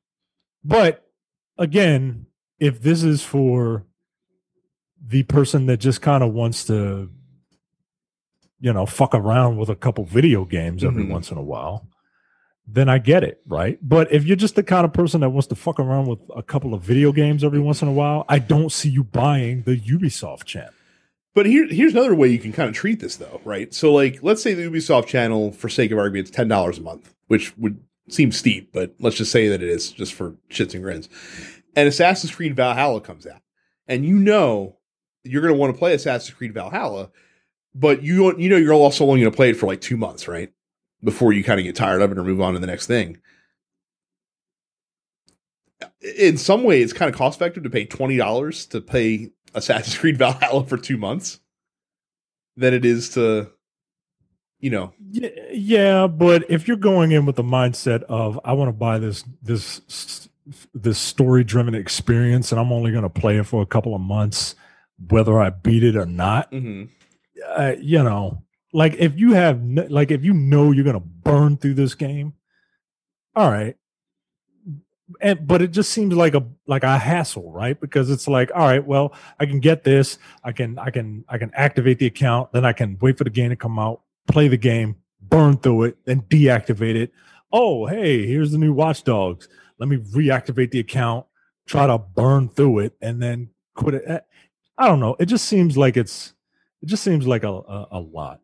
[0.64, 1.06] But
[1.58, 2.28] again
[2.60, 3.86] if this is for
[5.06, 7.10] the person that just kind of wants to
[8.60, 11.10] you know fuck around with a couple video games every Mhm.
[11.10, 11.88] once in a while
[12.66, 15.48] then i get it right but if you're just the kind of person that wants
[15.48, 18.40] to fuck around with a couple of video games every once in a while i
[18.40, 20.72] don't see you buying the ubisoft channel
[21.36, 23.74] But here, here's another way you can kind of treat this, though, right?
[23.74, 26.82] So, like, let's say the Ubisoft channel, for sake of argument, is ten dollars a
[26.82, 30.76] month, which would seem steep, but let's just say that it is, just for shits
[30.76, 31.10] and grins.
[31.76, 33.42] And Assassin's Creed Valhalla comes out,
[33.88, 34.78] and you know
[35.24, 37.10] you're going to want to play Assassin's Creed Valhalla,
[37.74, 40.28] but you you know you're also only going to play it for like two months,
[40.28, 40.52] right?
[41.04, 43.18] Before you kind of get tired of it or move on to the next thing.
[46.18, 49.98] In some way, it's kind of cost effective to pay twenty dollars to play Assassin's
[49.98, 51.40] Creed Valhalla for two months
[52.56, 53.50] than it is to,
[54.60, 58.74] you know, yeah, but if you're going in with the mindset of i want to
[58.74, 60.30] buy this this
[60.74, 64.02] this story driven experience and i'm only going to play it for a couple of
[64.02, 64.56] months
[65.10, 66.90] whether i beat it or not mhm.
[67.56, 68.44] uh, you know,
[68.74, 72.34] like if you have, like if you know you're gonna burn through this game,
[73.36, 73.76] all right.
[75.22, 77.80] And but it just seems like a like a hassle, right?
[77.80, 81.38] Because it's like, all right, well, I can get this, I can, I can, I
[81.38, 84.48] can activate the account, then I can wait for the game to come out, play
[84.48, 87.12] the game, burn through it, then deactivate it.
[87.52, 89.48] Oh, hey, here's the new Watch Dogs.
[89.78, 91.26] Let me reactivate the account,
[91.68, 94.04] try to burn through it, and then quit it.
[94.08, 94.20] Eh,
[94.78, 95.16] I don't know.
[95.20, 96.34] It just seems like it's
[96.82, 98.42] it just seems like a, a, a lot.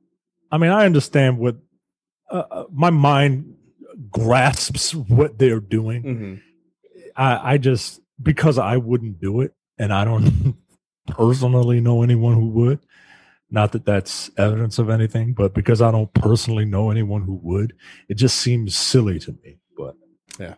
[0.51, 1.57] I mean, I understand what
[2.31, 3.55] uh, uh, my mind
[4.11, 6.03] grasps what they're doing.
[6.03, 6.41] Mhm.
[7.15, 10.55] I, I just because I wouldn't do it, and I don't
[11.07, 12.79] personally know anyone who would.
[13.51, 17.73] Not that that's evidence of anything, but because I don't personally know anyone who would,
[18.07, 19.57] it just seems silly to me.
[19.75, 19.95] But
[20.39, 20.55] yeah,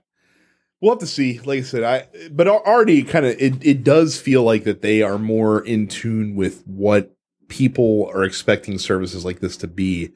[0.82, 1.40] We'll have to see.
[1.40, 5.02] Like I said, I but already kind of it, it does feel like that they
[5.04, 7.16] are more in tune with what
[7.52, 10.14] people are expecting services like this to be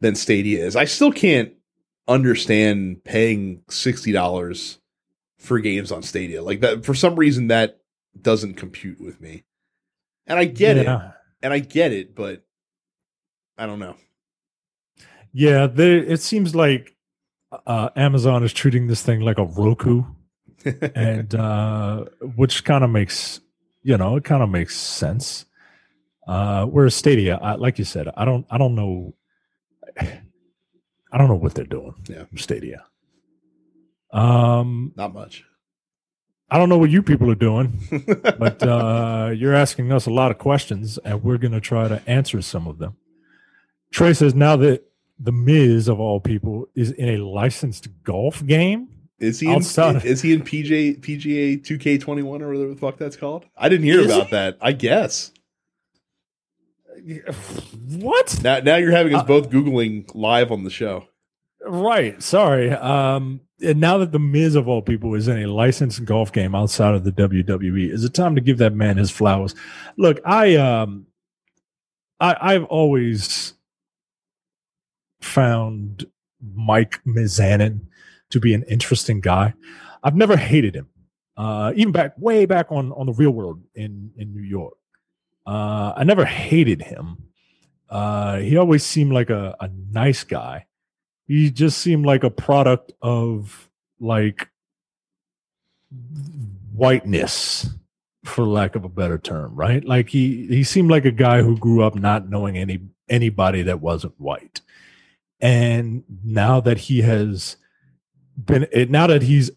[0.00, 0.76] than Stadia is.
[0.76, 1.52] I still can't
[2.06, 4.78] understand paying sixty dollars
[5.38, 6.42] for games on Stadia.
[6.42, 7.80] Like that for some reason that
[8.20, 9.42] doesn't compute with me.
[10.26, 10.86] And I get it.
[11.42, 12.44] And I get it, but
[13.58, 13.96] I don't know.
[15.32, 16.94] yeah, there, it seems like
[17.66, 20.04] uh, Amazon is treating this thing like a Roku.
[20.94, 22.04] and uh
[22.36, 23.40] which kind of makes
[23.82, 25.46] you know it kind of makes sense
[26.30, 29.14] uh whereas stadia I, like you said i don't i don't know
[30.00, 32.24] i don't know what they're doing Yeah.
[32.36, 32.84] stadia
[34.12, 35.44] um Not much.
[36.50, 37.68] i don't know what you people are doing
[38.38, 42.02] but uh you're asking us a lot of questions and we're going to try to
[42.08, 42.96] answer some of them
[43.92, 44.82] trey says now that
[45.18, 50.04] the miz of all people is in a licensed golf game Is he in, Outside-
[50.04, 53.44] is he in PJ PGA 2K21 or whatever the fuck that's called?
[53.56, 54.30] I didn't hear Is about he?
[54.32, 54.56] that.
[54.62, 55.30] I guess.
[58.00, 58.40] What?
[58.42, 61.06] Now now you're having us Uh, both googling live on the show.
[61.62, 62.22] Right.
[62.22, 62.70] Sorry.
[62.70, 66.54] Um, and now that the Miz of all people is in a licensed golf game
[66.54, 69.54] outside of the WWE, is it time to give that man his flowers?
[69.98, 71.06] Look, I um,
[72.20, 73.54] I I've always
[75.20, 76.06] found
[76.54, 77.80] Mike Mizanin
[78.30, 79.52] to be an interesting guy.
[80.02, 80.88] I've never hated him.
[81.36, 84.74] Uh, even back way back on on the Real World in in New York.
[85.46, 87.24] Uh, I never hated him.
[87.88, 90.66] Uh, he always seemed like a, a nice guy.
[91.26, 93.68] He just seemed like a product of
[93.98, 94.48] like
[96.72, 97.68] whiteness
[98.24, 99.84] for lack of a better term right?
[99.84, 103.80] Like he he seemed like a guy who grew up not knowing any anybody that
[103.80, 104.60] wasn't white.
[105.40, 107.56] And now that he has
[108.36, 109.50] been eh, now that he's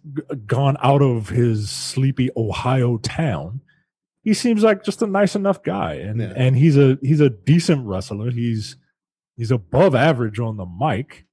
[0.46, 3.62] gone out of his sleepy ohio town
[4.24, 6.34] he seems like just a nice enough guy and Yeah.
[6.36, 8.78] and he's a he's a decent wrestler he's
[9.36, 11.26] he's above average on the mic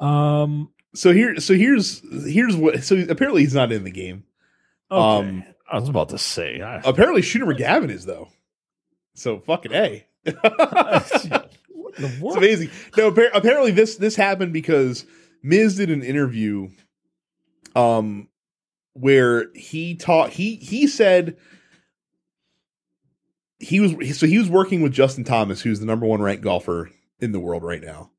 [0.00, 4.24] um So here so here's here's what so apparently he's not in the game.
[4.90, 5.28] okay.
[5.28, 8.28] Um, i was about to say I, Apparently Shooter McGavin is though.
[9.14, 10.06] So fucking A.
[10.24, 12.70] what in the It's amazing.
[12.96, 15.04] No, appar- apparently this this happened because
[15.42, 16.68] Miz did an interview,
[17.74, 18.28] um,
[18.94, 21.36] where he taught he he said
[23.62, 26.90] he was so he was working with Justin Thomas, who's the number one ranked golfer
[27.20, 28.10] in the world right now,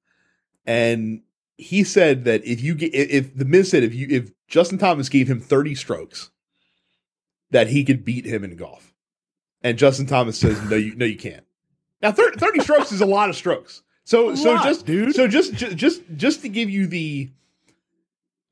[0.66, 1.22] and
[1.58, 5.10] he said that if you get if the Miz said if you if Justin Thomas
[5.10, 6.32] gave him thirty strokes,
[7.52, 8.94] that he could beat him in golf,
[9.62, 11.46] and Justin Thomas says no you no you can't.
[12.02, 13.82] Now 30, 30 strokes is a lot of strokes.
[14.04, 15.16] So A so lot, just dude.
[15.16, 17.30] so just ju- just just to give you the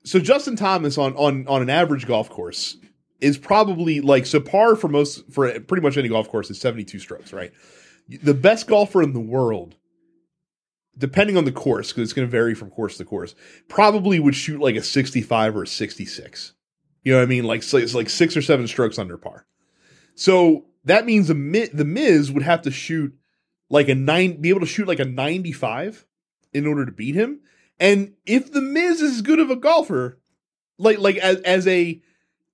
[0.03, 2.77] so Justin Thomas on on on an average golf course
[3.21, 6.99] is probably like so par for most for pretty much any golf course is 72
[6.99, 7.53] strokes, right?
[8.09, 9.75] The best golfer in the world
[10.97, 13.33] depending on the course because it's going to vary from course to course
[13.69, 16.53] probably would shoot like a 65 or a 66.
[17.03, 17.45] You know what I mean?
[17.45, 19.45] Like so it's like 6 or 7 strokes under par.
[20.15, 23.13] So that means the Mi- the Miz would have to shoot
[23.69, 26.05] like a 9 be able to shoot like a 95
[26.53, 27.41] in order to beat him.
[27.79, 30.19] And if the Miz is as good of a golfer,
[30.77, 32.01] like like as as a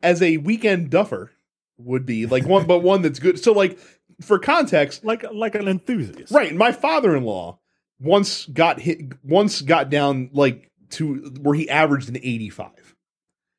[0.02, 1.32] as a weekend duffer
[1.78, 3.39] would be like one, but one that's good.
[3.39, 3.78] So like
[4.22, 6.54] for context, like like an enthusiast right?
[6.54, 7.60] My father-in-law
[8.00, 12.95] once got hit, once got down like to where he averaged an eighty-five.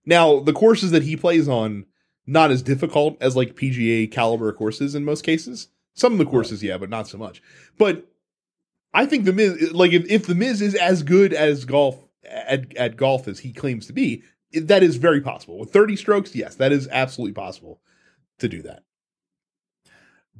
[0.04, 1.86] Now the courses that he plays on
[2.26, 5.68] not as difficult as like PGA caliber courses in most cases.
[5.94, 7.42] Some of the courses, yeah, but not so much.
[7.76, 8.06] But
[8.94, 12.76] I think the Miz, like if, if the Miz is as good as golf at,
[12.76, 14.22] at golf as he claims to be,
[14.52, 15.58] that is very possible.
[15.58, 17.80] With 30 strokes, yes, that is absolutely possible
[18.38, 18.82] to do that.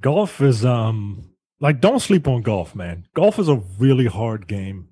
[0.01, 1.31] golf is um
[1.61, 3.07] like don't sleep on golf man.
[3.15, 4.89] Golf is a really hard game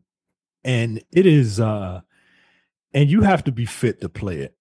[0.64, 2.00] and it is uh
[2.92, 4.56] and you have to be fit to play it.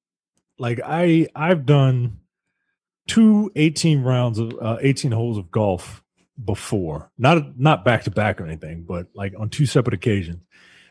[0.59, 2.19] Like i i've done
[3.07, 6.03] two 18 rounds of uh, 18 holes of golf
[6.43, 7.11] before.
[7.17, 10.43] Not not back to back or anything but like on two separate occasions.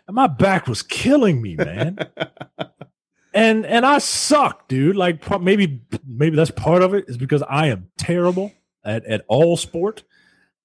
[0.06, 1.98] And my back was killing me man
[3.34, 4.96] and and I suck, dude.
[4.96, 8.52] Like maybe maybe that's part of it is because I am terrible
[8.84, 10.04] at at all sport.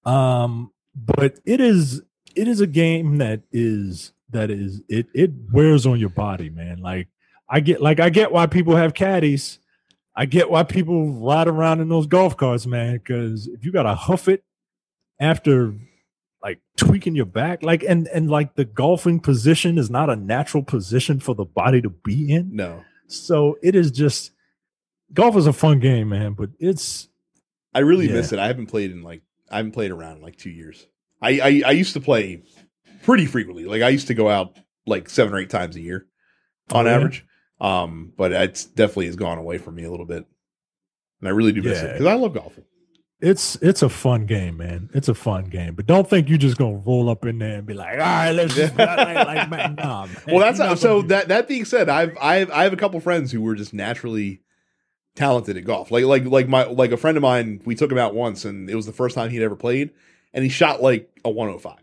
[0.06, 2.02] Um, but it is
[2.36, 6.80] it is a game that is that is it it wears on your body, man.
[6.80, 7.08] Like
[7.50, 9.60] I get like I get why people have caddies.
[10.16, 12.98] I get why people ride around in those golf carts, man.
[12.98, 14.44] Because if you gotta huff it
[15.20, 15.74] after
[16.42, 20.64] like tweaking your back, like and and like the golfing position is not a natural
[20.64, 22.56] position for the body to be in.
[22.56, 24.32] no, So it is just
[25.14, 26.34] golf is a fun game, man.
[26.34, 27.10] But it's
[27.74, 28.14] I really Yeah.
[28.14, 28.40] miss it.
[28.40, 29.22] I haven't played in like,
[29.52, 30.88] I haven't played around in like two years.
[31.22, 32.44] I, I, I used to play
[33.04, 33.66] pretty frequently.
[33.66, 36.06] Like I used to go out like seven or eight times a year
[36.72, 36.96] on Oh, yeah?
[36.96, 37.26] average.
[37.62, 40.26] Um, but it's definitely has gone away from me a little bit.
[41.20, 42.64] And I really do miss it because I love golfing.
[43.22, 44.90] It's it's a fun game, man.
[44.94, 45.76] It's a fun game.
[45.76, 48.32] But don't think you're just gonna roll up in there and be like, all right,
[48.32, 50.18] let's just like, like man, nah, man.
[50.28, 53.00] well that's how, not so that that being said i've i've i have a couple
[53.00, 54.42] friends who were just naturally
[55.16, 57.98] talented at golf like like like my like a friend of mine we took him
[57.98, 59.92] out once and it was the first time he'd ever played
[60.34, 61.76] and he shot like a 105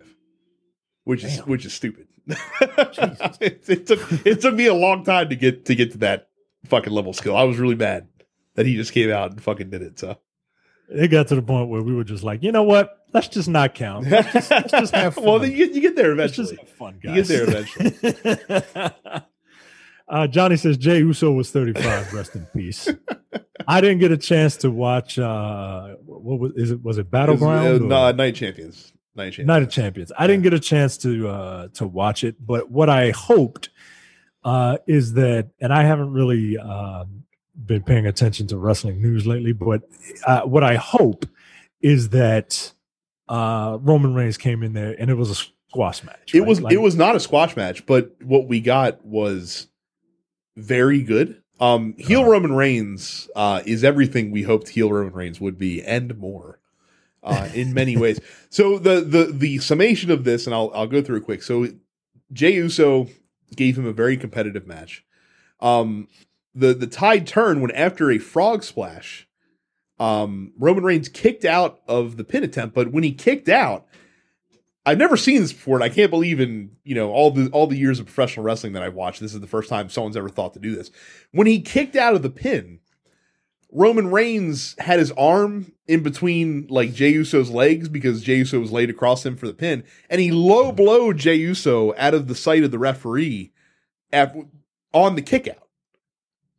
[1.05, 5.37] which is which is stupid it, it took it took me a long time to
[5.37, 6.29] get to get to that
[6.65, 8.09] fucking level skill i was really mad
[8.55, 10.17] that he just came out and fucking did it so
[10.89, 13.05] it got to the point where we were just like, you know what?
[13.13, 14.09] Let's just not count.
[14.09, 15.25] Let's just, let's just have fun.
[15.25, 17.45] well then you, get- you get there Let's eventually just have fun, You get there
[17.49, 19.23] eventually.
[20.09, 22.13] Uh, Johnny says Jey Uso was 35.
[22.13, 22.89] Rest in peace.
[23.67, 25.19] I didn't get a chance to watch.
[25.19, 26.81] Uh, what was is it?
[26.81, 27.67] Was it Battleground?
[27.67, 28.93] It was, uh, no, Night Champions.
[29.17, 29.49] Night Champions.
[29.49, 30.13] Night of Champions.
[30.17, 33.71] I didn't get a chance to uh, to watch it, but what I hoped
[34.45, 37.25] uh, is that, and I haven't really um,
[37.65, 39.83] been paying attention to wrestling news lately, but
[40.27, 41.27] uh, what I hope
[41.81, 42.73] is that
[43.29, 46.35] uh, Roman Reigns came in there and it was a squash match.
[46.35, 46.49] It right?
[46.49, 49.69] was Like, it was not a squash match, but what we got was
[50.57, 51.43] very good.
[51.61, 52.31] Um, heel Uh-huh.
[52.31, 56.61] Roman Reigns uh, is everything we hoped heel Roman Reigns would be, and more.
[57.23, 58.21] Uh, in many ways.
[58.51, 61.43] So the the the summation of this, and I'll I'll go through it quick.
[61.43, 61.67] So
[62.33, 63.09] Jey Uso
[63.57, 65.05] gave him a very competitive match.
[65.61, 66.09] Um,
[66.57, 69.29] the the tide turned when after a frog splash,
[70.01, 72.75] um, Roman Reigns kicked out of the pin attempt.
[72.75, 73.87] But when he kicked out,
[74.85, 77.67] I've never seen this before, and I can't believe in you know all the all
[77.67, 79.21] the years of professional wrestling that I've watched.
[79.21, 80.91] This is the first time someone's ever thought to do this.
[81.33, 82.81] When he kicked out of the pin,
[83.71, 88.73] Roman Reigns had his arm in between like Jey Uso's legs because Jey Uso was
[88.73, 92.35] laid across him for the pin, and he low blowed Jey Uso out of the
[92.35, 93.53] sight of the referee
[94.13, 94.35] at,
[94.95, 95.66] on the kickout,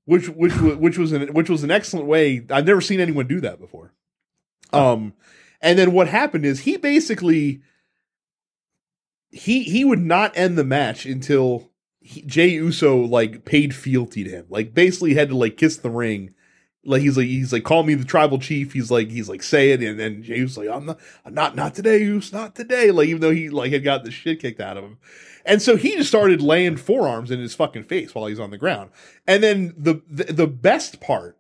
[0.08, 2.42] which which was which was an which was an excellent way.
[2.50, 3.92] I've never seen anyone do that before.
[4.72, 5.14] Um,
[5.62, 7.62] and then what happened is he basically
[9.32, 14.30] he he would not end the match until he, Jey Uso like paid fealty to
[14.30, 16.34] him, like basically had to like kiss the ring.
[16.86, 18.72] Like he's like he's like call me the tribal chief.
[18.72, 21.54] He's like he's like say it, and then Jey Uso's like I'm not I'm not
[21.58, 22.92] not today, Us not today.
[22.92, 25.00] Like even though he like had got the shit kicked out of him,
[25.48, 28.58] and so he just started laying forearms in his fucking face while he's on the
[28.58, 28.92] ground.
[29.26, 31.38] And then the the, the best part,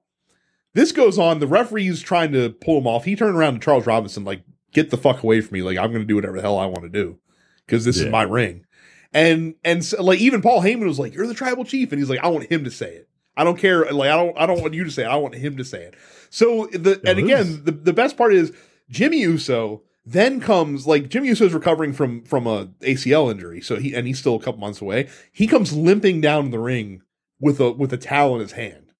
[0.73, 1.39] this goes on.
[1.39, 3.05] The referee's trying to pull him off.
[3.05, 5.61] He turned around to Charles Robinson like get the fuck away from me.
[5.61, 7.19] Like I'm going to do whatever the hell I want to do
[7.65, 8.65] because this is my ring.
[9.13, 12.09] And and so, like even Paul Heyman was like, "You're the tribal chief," and he's
[12.09, 13.09] like, "I want him to say it.
[13.35, 13.85] I don't care.
[13.91, 15.07] Like I don't I don't want you to say it.
[15.07, 15.95] I want him to say it."
[16.29, 18.51] So the Yeah, and this again, the the best part is
[18.89, 23.93] Jimmy Uso then comes like Jimmy Uso's recovering from from a ACL injury, so he
[23.93, 25.09] and he's still a couple months away.
[25.31, 27.01] He comes limping down the ring
[27.39, 28.93] with a with a towel in his hand,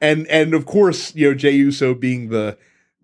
[0.00, 2.58] and and of course you know Jey Uso being the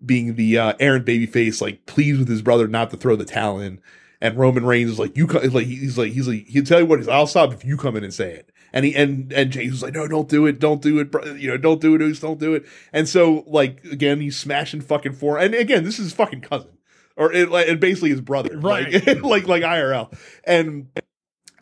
[0.05, 3.59] being the uh, errant babyface, like pleased with his brother not to throw the towel
[3.59, 3.81] in,
[4.19, 6.85] and Roman Reigns is like you co-, like he's like he's like he'll tell you
[6.85, 8.51] what he's I'll stop if you come in and say it.
[8.73, 11.25] And he and and Jey was like, no, don't do it, don't do it, bro-
[11.33, 12.65] you know, don't do it, Uso, don't do it.
[12.93, 15.39] And so like again, he's smashing fucking four.
[15.39, 16.77] And again, this is fucking cousin,
[17.21, 18.91] or it, like, and basically his brother, Right.
[19.07, 20.17] Like, like like IRL.
[20.43, 20.87] And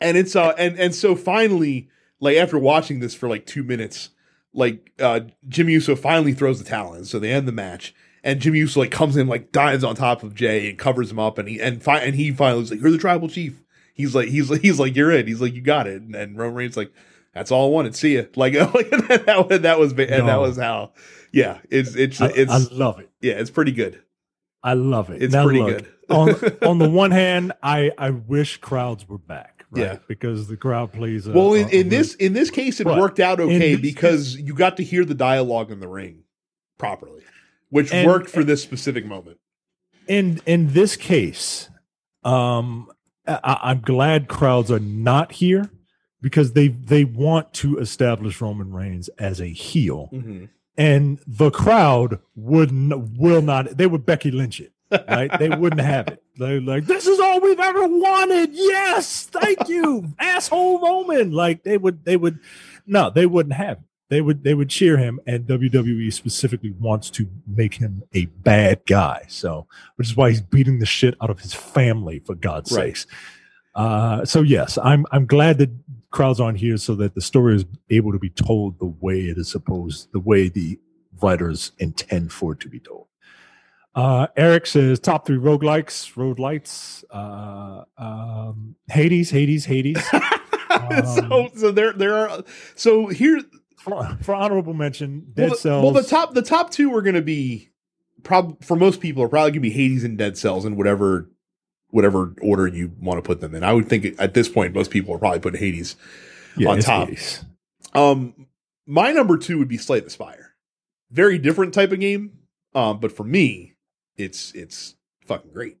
[0.00, 1.88] and it's uh and and so finally,
[2.20, 4.10] like after watching this for like two minutes,
[4.52, 7.94] like uh Jimmy Uso finally throws the towel in, so they end the match.
[8.22, 11.18] And Jimmy Uso like comes in, like dives on top of Jey and covers him
[11.18, 13.62] up, and he and fi- and he finally was like, "You're the tribal chief."
[13.94, 16.36] He's like, he's like, he's like, "You're it." He's like, "You got it." And, and
[16.38, 16.92] Roman Reigns like,
[17.34, 17.94] "That's all I wanted.
[17.96, 18.28] See you.
[18.36, 20.92] Like, like that, was- that was and that was how.
[21.32, 23.08] Yeah, it's it's I, it's I love it.
[23.22, 24.02] yeah, it's pretty good.
[24.62, 25.22] I love it.
[25.22, 25.88] It's Now, pretty look, good.
[26.10, 26.28] on
[26.68, 29.64] on the one hand, I I wish crowds were back.
[29.72, 29.82] Right?
[29.82, 29.96] Yeah.
[30.08, 31.28] because the crowd plays.
[31.28, 33.74] A, well, in, a- in a this in this case, it But worked out okay
[33.76, 36.24] this- because you got to hear the dialogue in the ring
[36.78, 37.22] properly,
[37.68, 39.38] which And- worked for this specific moment.
[40.08, 41.68] in in this case,
[42.24, 42.90] um,
[43.28, 45.70] I, I'm glad crowds are not here
[46.20, 50.10] because they they want to establish Roman Reigns as a heel,
[50.80, 53.76] and the crowd would n- will not.
[53.76, 54.72] They would Becky Lynch it.
[55.08, 55.30] Right?
[55.38, 56.22] they wouldn't have it.
[56.36, 61.30] They're like, "This is all we've ever wanted." Yes, thank you, asshole Roman.
[61.30, 62.40] Like they would, they would,
[62.86, 63.84] no, they wouldn't have it.
[64.08, 68.80] They would, they would cheer him, and WWE specifically wants to make him a bad
[68.84, 69.26] guy.
[69.28, 72.96] So, which is why he's beating the shit out of his family for God's Right.
[72.96, 73.06] sakes.
[73.76, 75.70] Uh, so yes, I'm I'm glad that
[76.10, 79.38] crowds aren't here so that the story is able to be told the way it
[79.38, 80.78] is supposed, the way the
[81.22, 83.06] writers intend for it to be told.
[83.94, 90.02] Uh, Eric says top three roguelikes, roguelites, uh, um, Hades, Hades, Hades.
[91.04, 92.44] so so there there are
[92.76, 93.40] so here
[93.76, 95.82] for, for honorable mention, Dead well, the, Cells.
[95.82, 97.70] well the top the top two are going to be
[98.22, 101.28] prob for most people are probably going to be Hades and Dead Cells in whatever
[101.90, 103.64] whatever order you want to put them in.
[103.64, 105.96] I would think at this point most people are probably putting Hades.
[106.66, 107.08] on top.
[107.08, 107.44] Hades.
[107.94, 108.46] Um,
[108.86, 110.54] my number two would be Slay the Spire.
[111.10, 112.38] Very different type of game.
[112.74, 113.74] Um, but for me,
[114.16, 114.94] it's it's
[115.26, 115.76] fucking great.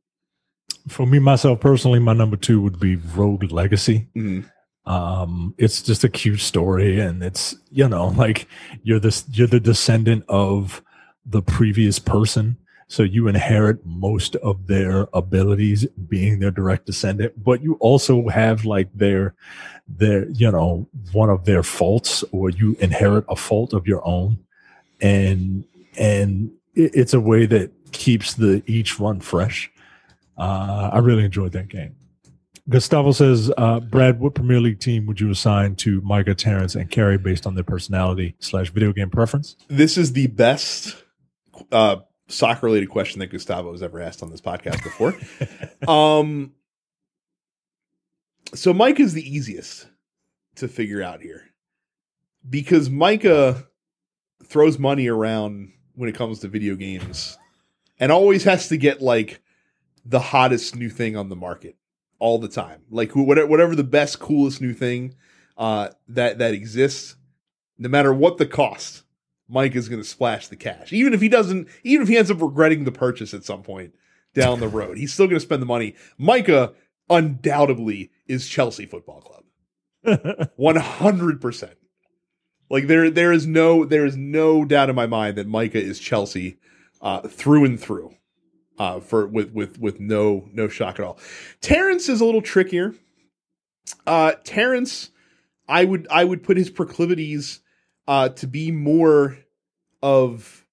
[0.88, 4.08] For me myself personally, my number two would be Rogue Legacy.
[4.16, 4.50] Mhm.
[4.86, 8.48] um it's just a cute story and it's you know like
[8.82, 10.82] you're this you're the descendant of
[11.26, 12.56] the previous person
[12.90, 18.64] So you inherit most of their abilities being their direct descendant, but you also have
[18.64, 19.34] like their
[19.86, 24.38] their you know one of their faults or you inherit a fault of your own
[25.00, 25.64] and
[25.96, 29.70] and it, it's a way that keeps the each run fresh.
[30.36, 31.94] Uh, I really enjoyed that game.
[32.68, 36.90] Gustavo says, uh, Brad, what Premier League team would you assign to Micah, Terrence, and
[36.90, 39.56] Carey based on their personality slash video game preference?
[39.68, 40.96] This is the best
[41.72, 41.96] uh,
[42.30, 45.14] soccer related question that Gustavo has ever asked on this podcast before.
[45.88, 46.52] um,
[48.54, 49.86] so Mike is the easiest
[50.56, 51.44] to figure out here
[52.48, 53.66] because Micah
[54.44, 57.38] throws money around when it comes to video games
[57.98, 59.40] and always has to get like
[60.04, 61.76] the hottest new thing on the market
[62.18, 62.82] all the time.
[62.90, 65.14] Like whatever, whatever the best, coolest new thing
[65.56, 67.16] uh, that that exists,
[67.78, 69.02] no matter what the cost,
[69.50, 70.92] Mike is going to splash the cash.
[70.92, 73.94] Even if he doesn't, even if he ends up regretting the purchase at some point
[74.34, 75.94] down the road, he's still going to spend the money.
[76.16, 76.72] Micah
[77.08, 81.76] undoubtedly is Chelsea Football Club, one hundred percent.
[82.68, 85.98] Like there, there is no, there is no doubt in my mind that Micah is
[85.98, 86.58] Chelsea
[87.02, 88.14] uh, through and through.
[88.78, 91.18] Uh, for with with with no no shock at all.
[91.60, 92.94] Terrence is a little trickier.
[94.06, 95.10] Uh, Terrence,
[95.68, 97.60] I would I would put his proclivities
[98.10, 99.38] uh, to be more
[100.02, 100.66] of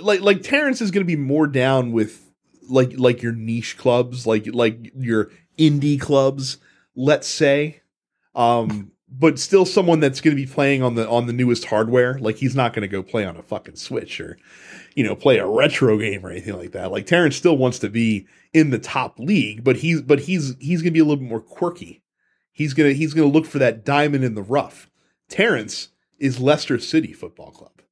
[0.00, 2.30] like like Terrence is going to be more down with
[2.68, 6.58] like like your niche clubs, like like your indie clubs,
[6.94, 7.80] let's say.
[8.36, 12.16] Um, but still someone that's going to be playing on the on the newest hardware.
[12.20, 14.38] Like he's not going to go play on a fucking Switch or
[14.94, 16.92] you know play a retro game or anything like that.
[16.92, 20.80] Like Terrence still wants to be in the top league, but he's but he's he's
[20.80, 22.04] going to be a little bit more quirky.
[22.52, 24.88] He's gonna he's gonna look for that diamond in the rough.
[25.28, 25.88] Terrence
[26.22, 27.82] is Leicester City Football Club.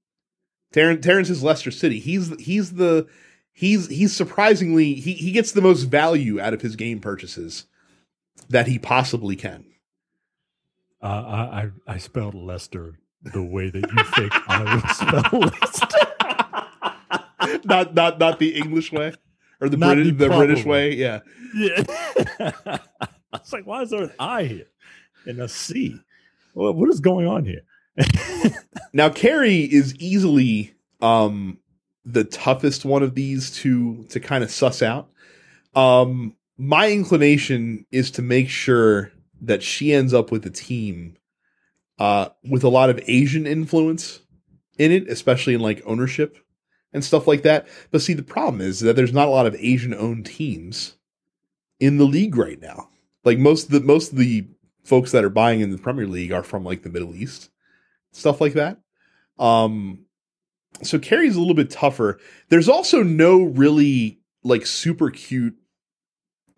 [0.72, 1.98] Terrence, Terrence is Leicester City.
[1.98, 3.08] He's he's the
[3.52, 7.66] he's he's surprisingly he he gets the most value out of his game purchases
[8.48, 9.64] that he possibly can.
[11.02, 15.88] Uh, I, I I spelled Leicester the way that you think I would spell Leicester.
[17.64, 19.12] not not not the English way
[19.60, 20.94] or the Not British the the British way.
[20.94, 21.20] Yeah.
[21.52, 21.82] Yeah.
[23.32, 24.66] I was like, why is there an I here
[25.26, 25.96] and a C?
[26.54, 27.62] What, what is going on here?
[28.92, 31.58] Now Carrie is easily um
[32.04, 35.08] the toughest one of these to to kind of suss out.
[35.74, 41.16] Um my inclination is to make sure that she ends up with a team
[41.98, 44.20] uh with a lot of Asian influence
[44.78, 46.38] in it, especially in like ownership
[46.92, 47.68] and stuff like that.
[47.90, 50.96] But see the problem is that there's not a lot of Asian owned teams
[51.78, 52.88] in the league right now.
[53.24, 54.46] Like most of the most of the
[54.84, 57.50] folks that are buying in the Premier League are from like the Middle East
[58.12, 58.78] stuff like that.
[59.38, 60.06] Um,
[60.82, 62.18] so Carrie's a little bit tougher.
[62.48, 65.54] There's also no really like super cute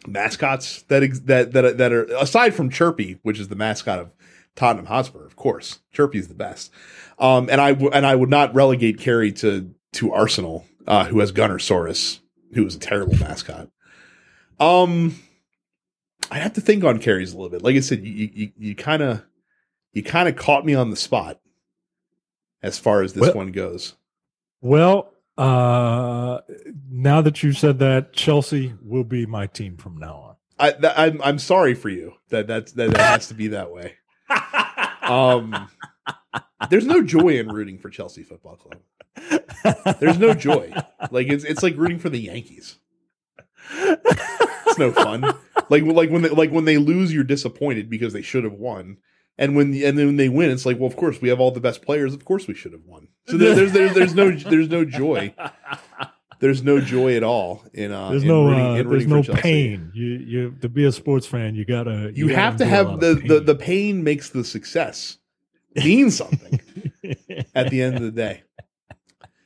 [0.07, 4.11] mascots that ex- that that that are aside from Chirpy, which is the mascot of
[4.55, 5.81] Tottenham Hotspur, of course.
[5.93, 6.71] Chirpy is the best.
[7.19, 11.21] Um, and I w- and I would not relegate Carrie to to Arsenal, uh, who
[11.21, 12.21] has Gunnersaurus,
[12.55, 13.69] who is a terrible mascot.
[14.59, 15.17] Um,
[16.31, 17.63] I have to think on Carrie's a little bit.
[17.63, 19.23] Like I said, you you you kind of
[19.93, 21.41] you kind of caught me on the spot
[22.63, 23.95] as far as this Well- one goes.
[24.61, 26.41] Well, uh,
[26.89, 30.37] now that you said that, Chelsea will be my team from now on.
[30.59, 33.73] I th- I'm I'm sorry for you that that's that, that has to be that
[33.73, 33.95] way.
[35.03, 35.69] Um,
[36.71, 39.99] there's no joy in rooting for Chelsea Football Club.
[39.99, 40.73] There's no joy.
[41.11, 42.77] Like it's it's like rooting for the Yankees.
[43.75, 45.23] It's no fun.
[45.69, 48.99] Like like when they like when they lose, you're disappointed because they should have won.
[49.39, 51.51] And when and then when they win, it's like, well, of course we have all
[51.51, 52.13] the best players.
[52.15, 53.09] Of course we should have won.
[53.29, 55.35] So there, there's there's there's no there's no joy.
[56.41, 58.11] There's no joy at all in uh.
[58.11, 59.41] There's in no rooting- uh, in there's no Chelsea.
[59.41, 59.93] pain.
[59.95, 63.15] You you to be a sports fan, you gotta You gotta have to have the,
[63.15, 63.45] the pain.
[63.45, 65.19] the pain makes the success
[65.77, 66.61] mean something
[67.55, 68.43] at the end of the day.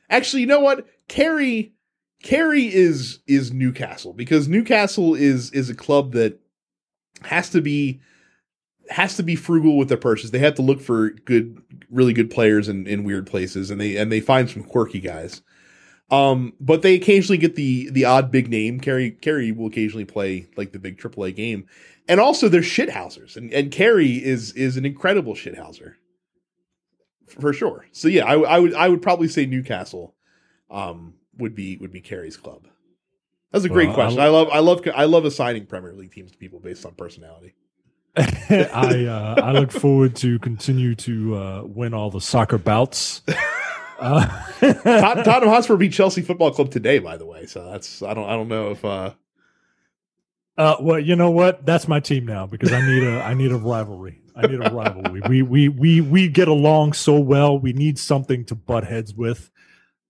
[0.09, 0.87] Actually, you know what?
[1.07, 1.73] Carrie
[2.23, 6.39] Carrie is is Newcastle because Newcastle is is a club that
[7.21, 7.99] has to be
[8.89, 10.29] has to be frugal with their purchase.
[10.29, 13.95] They have to look for good, really good players in, in weird places, and they
[13.97, 15.41] and they find some quirky guys.
[16.09, 18.79] Um, but they occasionally get the the odd big name.
[18.79, 21.65] Carrie Carrie will occasionally play like the big AAA game,
[22.07, 25.95] and also they're shithousers, and and Carrie is is an incredible shithouser
[27.27, 27.85] for sure.
[27.91, 30.15] So yeah, I, I would I would probably say Newcastle,
[30.69, 32.67] um, would be would be Carrie's club.
[33.51, 34.19] That's a great Well, question.
[34.21, 36.93] I- I love I love I love assigning Premier League teams to people based on
[36.95, 37.53] personality.
[38.49, 43.21] I uh, I look forward to continue to uh, win all the soccer bouts
[43.99, 44.27] Uh,
[44.59, 47.47] Tot- Tottenham Hotspur beat Chelsea Football Club today, by the way.
[47.47, 49.11] So that's I don't I don't know if uh
[50.57, 51.65] Uh, well, you know what?
[51.65, 54.21] That's my team now because I need a I need a rivalry.
[54.35, 55.21] I need a rivalry.
[55.27, 57.57] We we we we get along so well.
[57.57, 59.49] We need something to butt heads with.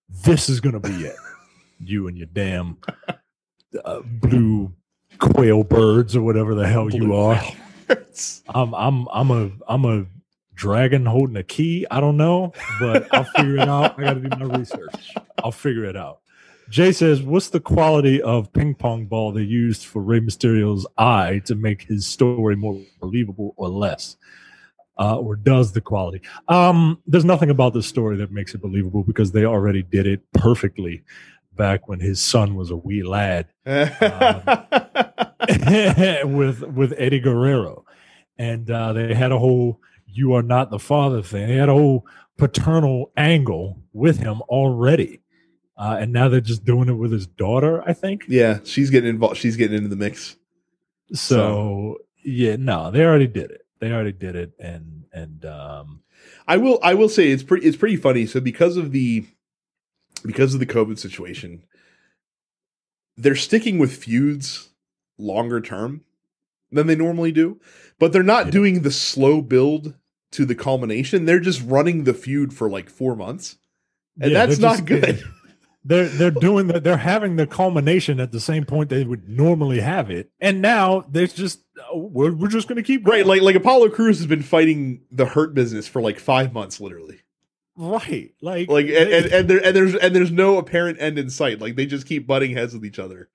[0.09, 1.15] This is gonna be it.
[1.79, 2.77] You and your damn
[3.85, 4.73] uh, blue
[5.19, 7.41] quail birds or whatever the hell you Blue are.
[7.89, 10.05] It's- I'm I'm I'm a I'm a
[10.53, 11.85] dragon holding a key.
[11.91, 13.99] I don't know, but I'll figure it out.
[13.99, 15.13] I got to do my research.
[15.43, 16.19] I'll figure it out.
[16.69, 21.41] Jay says, "What's the quality of ping pong ball they used for Rey Mysterio's eye
[21.45, 24.17] to make his story more believable, or less,
[24.99, 26.21] uh, or does the quality?
[26.49, 30.21] Um, there's nothing about this story that makes it believable because they already did it
[30.33, 31.03] perfectly
[31.57, 33.99] back when his son was a wee lad with
[36.63, 37.85] with Eddie Guerrero,
[38.37, 41.47] and uh, they had a whole "you are not the father" thing.
[41.47, 42.05] They had a whole
[42.37, 45.21] paternal angle with him already,
[45.77, 47.81] uh, and now they're just doing it with his daughter.
[47.87, 49.37] I think yeah, she's getting involved.
[49.37, 50.35] She's getting into the mix.
[51.13, 51.97] so.
[52.29, 53.61] Yeah, no, they already did it.
[53.79, 56.01] They already did it, and and um,
[56.47, 58.25] I will I will say it's pretty it's pretty funny.
[58.25, 59.25] So because of the
[60.19, 61.63] because of the COVID situation,
[63.17, 64.69] they're sticking with feuds
[65.17, 66.01] longer term
[66.71, 67.59] than they normally do,
[67.99, 68.51] but they're not Yeah.
[68.51, 69.95] doing the slow build
[70.31, 71.25] to the culmination.
[71.25, 73.57] They're just running the feud for like four months,
[74.19, 75.23] and yeah, that's not just- good.
[75.85, 76.83] They're they're doing that.
[76.83, 81.05] They're having the culmination at the same point they would normally have it, and now
[81.09, 81.63] there's just
[81.93, 85.03] oh, we're we're just going to keep Right, like like Apollo Crews has been fighting
[85.11, 87.21] the hurt business for like five months, literally.
[87.77, 91.29] Right, like Like and, and, and there and there's and there's no apparent end in
[91.29, 91.61] sight.
[91.61, 93.29] Like they just keep butting heads with each other,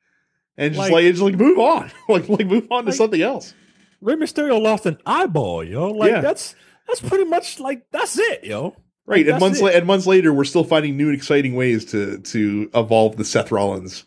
[0.57, 3.55] and just Like- like, it's like move on, like like move on to something else.
[4.01, 5.89] Rey Mysterio lost an eyeball, yo.
[5.93, 6.21] Like Yeah.
[6.21, 6.55] that's
[6.89, 8.75] that's pretty much like that's it, yo.
[9.07, 12.19] Right, and months la- and months later, we're still finding new and exciting ways to
[12.19, 14.05] to evolve the Seth Rollins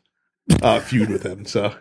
[0.62, 1.46] uh, feud with him.
[1.46, 1.74] So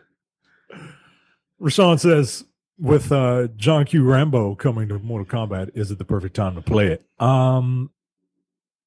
[1.61, 2.45] Rashawn says
[2.79, 6.61] with uh John Q Rambo coming to Mortal Kombat, is it the perfect time to
[6.63, 7.05] play it?
[7.21, 7.91] Um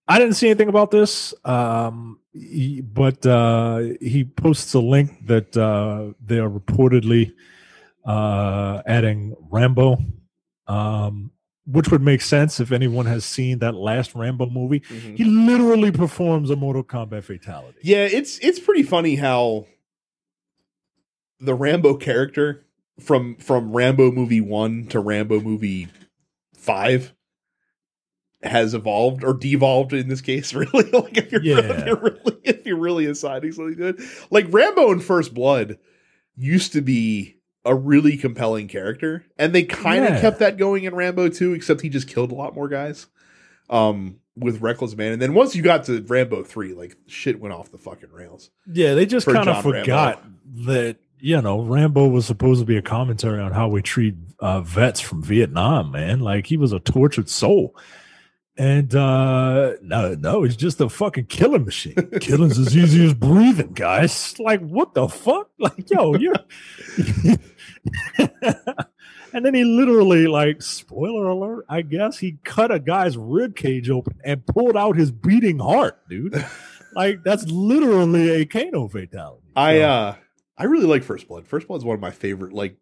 [0.08, 1.34] I didn't see anything about this.
[1.46, 7.34] Um he- but uh he posts a link that uh they are reportedly
[8.06, 9.98] uh adding Rambo.
[10.68, 11.32] Um
[11.70, 14.82] which would make sense if anyone has seen that last Rambo movie.
[15.16, 17.80] He literally performs a Mortal Kombat fatality.
[17.84, 19.66] yeah, it's it's pretty funny how
[21.42, 22.66] the Rambo character
[23.02, 25.88] from from Rambo movie one to Rambo movie
[26.56, 27.14] five
[28.50, 30.54] has evolved or devolved in this case.
[30.56, 31.60] Really, like if you're, Yeah.
[31.60, 35.78] if you're really if you're really assigning something good, like Rambo in First Blood
[36.36, 40.22] used to be a really compelling character, and they kind of Yeah.
[40.22, 43.08] kept that going in Rambo too, except he just killed a lot more guys.
[43.70, 47.54] Um, with Reckless Man, and then once you got to Rambo three, like shit went
[47.54, 48.50] off the fucking rails.
[48.72, 50.24] Yeah, they just kind of forgot
[50.66, 54.62] that you know Rambo was supposed to be a commentary on how we treat uh,
[54.62, 55.92] vets from Vietnam.
[55.92, 57.76] Man, like he was a tortured soul,
[58.58, 62.10] and uh no, no, he's just a fucking killing machine.
[62.20, 64.40] Killing's as easy as breathing, guys.
[64.40, 65.50] Like what the fuck?
[65.60, 66.34] Like yo, you're.
[69.34, 73.90] and then he literally, like, spoiler alert, I guess he cut a guy's rib cage
[73.90, 76.44] open and pulled out his beating heart, dude.
[76.96, 79.48] like that's literally a Kano fatality.
[79.56, 80.16] I So, uh
[80.58, 81.48] I really like First Blood.
[81.48, 82.78] First Blood's one of my favorite, like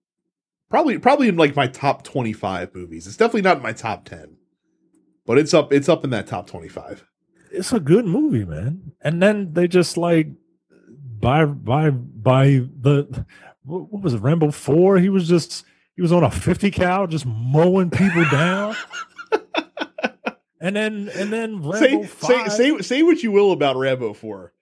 [0.70, 3.06] probably probably in like my top twenty five movies.
[3.08, 4.35] It's definitely not in my top ten,
[5.26, 7.06] but it's up it's up in that top twenty five.
[7.52, 8.94] it's a good movie, man.
[9.02, 10.28] And then they just like
[11.20, 12.46] by by by
[12.80, 13.26] the
[13.64, 15.00] what was it, Rambo Four?
[15.00, 15.66] He was just
[15.96, 18.76] he was on a fifty cal, just mowing people down.
[20.62, 24.14] and then and then Rambo Say say 5, say say what you will about Rambo
[24.14, 24.54] four.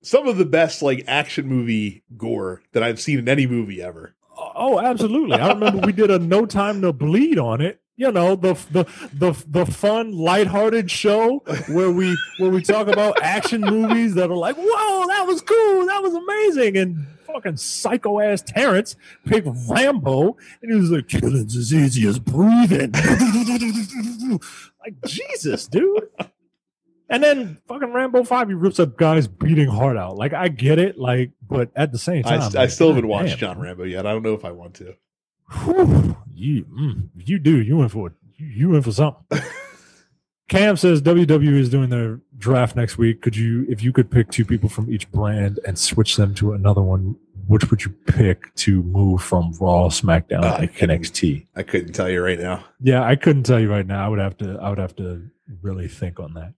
[0.00, 4.14] Some of the best like action movie gore that I've seen in any movie ever.
[4.36, 5.36] Oh, absolutely.
[5.36, 7.80] I remember we did a No Time to Bleed on it.
[7.98, 13.20] You know, the the the the fun, lighthearted show where we where we talk about
[13.20, 16.76] action movies that are like, whoa, that was cool, that was amazing.
[16.76, 18.94] And fucking psycho ass Terrence
[19.26, 22.92] picked Rambo and he was like, killing's as easy as breathing.
[24.80, 26.08] like Jesus, dude.
[27.10, 30.16] And then fucking Rambo 5, he rips a guy's beating heart out.
[30.16, 33.08] Like, I get it, like, but at the same I, time, I like, still haven't
[33.08, 34.06] watched John Rambo yet.
[34.06, 34.94] I don't know if I want to.
[35.64, 39.40] Whew, you mm, you do you in for you, you in for something.
[40.48, 43.20] Cam says WWE is doing their draft next week.
[43.20, 46.54] Could you, if you could pick two people from each brand and switch them to
[46.54, 47.16] another one,
[47.48, 51.46] which would you pick to move from Raw, SmackDown, Uh, and NXT?
[51.54, 52.64] I couldn't tell you right now.
[52.80, 54.02] Yeah, I couldn't tell you right now.
[54.04, 54.58] I would have to.
[54.58, 55.28] I would have to
[55.60, 56.54] really think on that.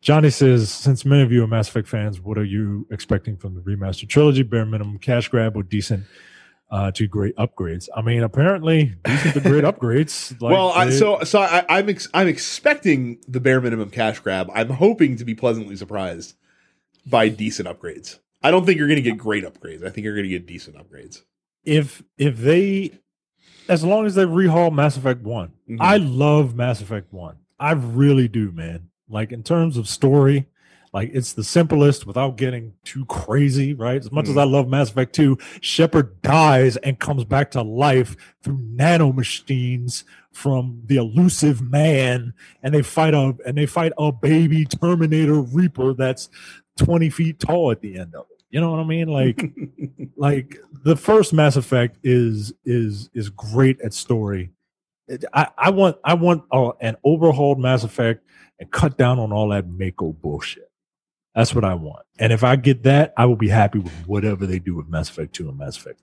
[0.00, 3.54] Johnny says, since many of you are Mass Effect fans, what are you expecting from
[3.54, 4.42] the remastered trilogy?
[4.42, 6.04] Bare minimum cash grab or decent
[6.70, 7.88] uh, to great upgrades?
[7.94, 10.32] I mean, apparently these are the great upgrades.
[10.40, 14.18] Like well, I, they- so so I, I'm ex- I'm expecting the bare minimum cash
[14.20, 14.50] grab.
[14.54, 16.34] I'm hoping to be pleasantly surprised
[17.06, 18.18] by decent upgrades.
[18.42, 19.84] I don't think you're going to get great upgrades.
[19.86, 21.22] I think you're going to get decent upgrades.
[21.64, 22.92] if if they,
[23.68, 25.78] as long as they rehaul Mass Effect One, Mhm.
[25.80, 27.36] I love Mass Effect One.
[27.58, 28.90] I really do, man.
[29.08, 30.48] Like in terms of story,
[30.94, 34.00] like it's the simplest without getting too crazy, right?
[34.00, 34.40] As much as Mhm.
[34.40, 40.80] I love Mass Effect 2, Shepard dies and comes back to life through nanomachines from
[40.86, 46.28] the elusive man, and they fight a and they fight a baby Terminator Reaper that's
[46.78, 48.42] 20 feet tall at the end of it.
[48.50, 49.08] You know what I mean?
[49.08, 49.50] Like
[50.16, 54.50] like the first Mass Effect is is is great at story.
[55.32, 58.24] I, I want I want uh, an overhauled Mass Effect
[58.60, 60.70] and cut down on all that Mako bullshit.
[61.34, 62.06] That's what I want.
[62.18, 65.08] And if I get that, I will be happy with whatever they do with Mass
[65.10, 66.00] Effect 2 and Mass Effect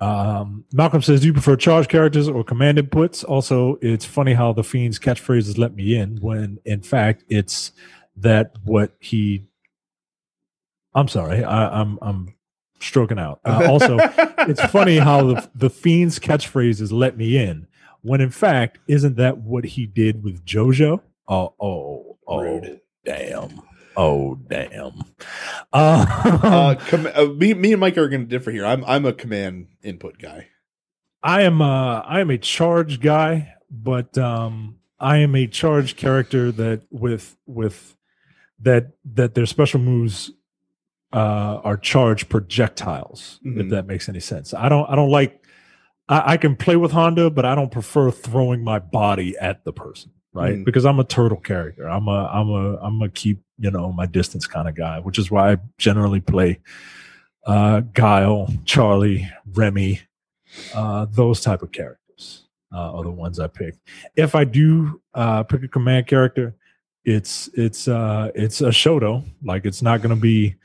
[0.00, 0.08] 3.
[0.08, 3.24] Um, Malcolm says, Do you prefer charge characters or command inputs?
[3.24, 7.72] Also, it's funny how the Fiend's catchphrase is let me in when in fact it's
[8.16, 9.48] that what he
[10.94, 12.34] I'm sorry, I, I'm I'm
[12.80, 13.40] stroking out.
[13.44, 13.98] Uh, also,
[14.48, 17.68] it's funny how the the fiend's catchphrase is "Let me in,"
[18.02, 21.00] when in fact, isn't that what he did with JoJo?
[21.28, 22.80] Oh, oh, oh, Rude.
[23.04, 23.60] damn!
[24.00, 25.02] Oh, damn!
[25.72, 26.06] Uh,
[26.42, 28.64] uh, com- uh, me, me and Mike are going to differ here.
[28.64, 30.46] I'm I'm a command input guy.
[31.20, 36.52] I am uh I am a charge guy, but um I am a charge character
[36.52, 37.96] that with with
[38.60, 40.30] that that their special moves
[41.12, 43.70] uh are charge projectiles, if Mhm.
[43.70, 44.54] that makes any sense.
[44.54, 45.44] I don't I don't like
[46.08, 49.72] I, I can play with Honda, but I don't prefer throwing my body at the
[49.72, 50.56] person, right?
[50.56, 50.64] Mhm.
[50.64, 51.88] Because I'm a turtle character.
[51.88, 55.18] I'm a I'm a I'm a keep, you know, my distance kind of guy, which
[55.18, 56.60] is why I generally play
[57.46, 60.00] uh Guile, Charlie, Remy,
[60.74, 62.44] uh, those type of characters
[62.74, 63.74] uh, are the ones I pick.
[64.16, 66.54] If I do uh, pick a command character,
[67.04, 69.24] it's it's uh, it's a Shoto.
[69.42, 70.56] Like it's not going to be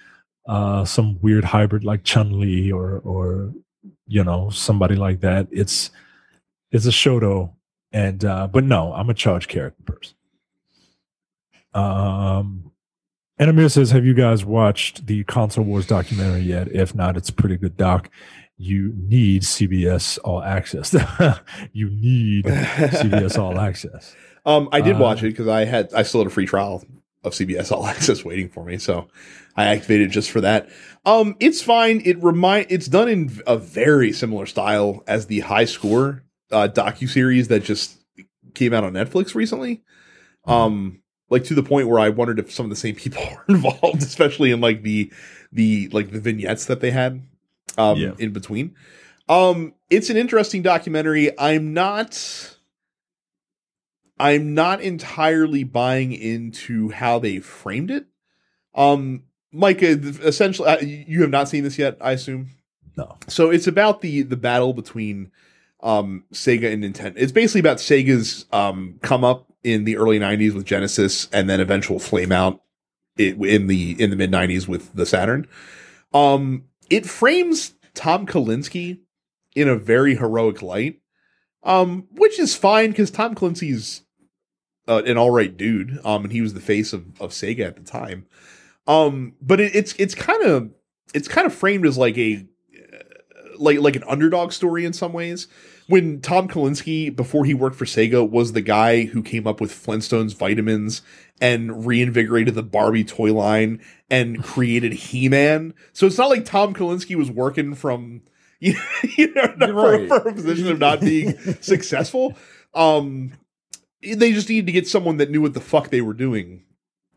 [0.48, 3.54] uh, some weird hybrid like Chun Li or or
[4.08, 5.48] you know somebody like that.
[5.52, 5.92] It's
[6.72, 7.52] it's a Shoto,
[7.94, 10.16] and uh, but no, I'm a charge character person.
[11.74, 12.72] Um.
[13.40, 16.68] And Amir says, "Have you guys watched the Console Wars documentary yet?
[16.72, 18.10] If not, it's a pretty good doc
[18.58, 20.94] you need CBS All Access.
[21.74, 24.16] you need CBS All Access.
[24.46, 26.84] Um, I did Uh, watch it because I had I still had a free trial
[27.24, 29.08] of CBS All Access waiting for me, so
[29.56, 30.68] I activated just for that.
[31.06, 32.02] Um, it's fine.
[32.04, 37.08] It remind it's done in a very similar style as the High Score uh, docu
[37.10, 37.98] series that just
[38.54, 39.84] came out on Netflix recently.
[40.46, 43.56] Um, like to the point where I wondered if some of the same people were
[43.56, 45.12] involved, especially in like the
[45.52, 47.22] the like the vignettes that they had
[47.78, 48.12] um Yeah.
[48.20, 48.76] in between.
[49.30, 51.32] Um, it's an interesting documentary.
[51.40, 52.58] I'm not
[54.20, 58.06] I'm not entirely buying into how they framed it.
[58.76, 59.92] Um, Micah,
[60.26, 62.50] essentially, uh, you have not seen this yet, I assume.
[62.98, 63.18] No.
[63.28, 65.32] So it's about the the battle between
[65.84, 67.14] um, Sega and Nintendo.
[67.18, 71.60] It's basically about Sega's um, come up in the early '90s with Genesis, and then
[71.60, 72.62] eventual flame out
[73.18, 75.48] in the in the mid '90s with the Saturn.
[76.14, 79.00] Um, it frames Tom Kalinske
[79.56, 81.02] in a very heroic light,
[81.64, 84.04] um, which is fine because Tom Kalinske's
[84.88, 87.76] uh, an all right dude, um, and he was the face of, of Sega at
[87.76, 88.26] the time.
[88.88, 90.72] Um, but it, it's it's kind of
[91.14, 92.46] it's kind of framed as like a
[93.58, 95.48] like like an underdog story in some ways.
[95.88, 99.72] When Tom Kalinske, before he worked for Sega, was the guy who came up with
[99.72, 101.02] Flintstones vitamins
[101.42, 105.74] and reinvigorated the Barbie toy line and created He Man.
[105.92, 108.22] So it's not like Tom Kalinske was working from
[108.60, 108.76] you
[109.34, 112.38] know You're for, for a position of not being successful.
[112.74, 113.34] Um,
[114.02, 116.64] they just needed to get someone that knew what the fuck they were doing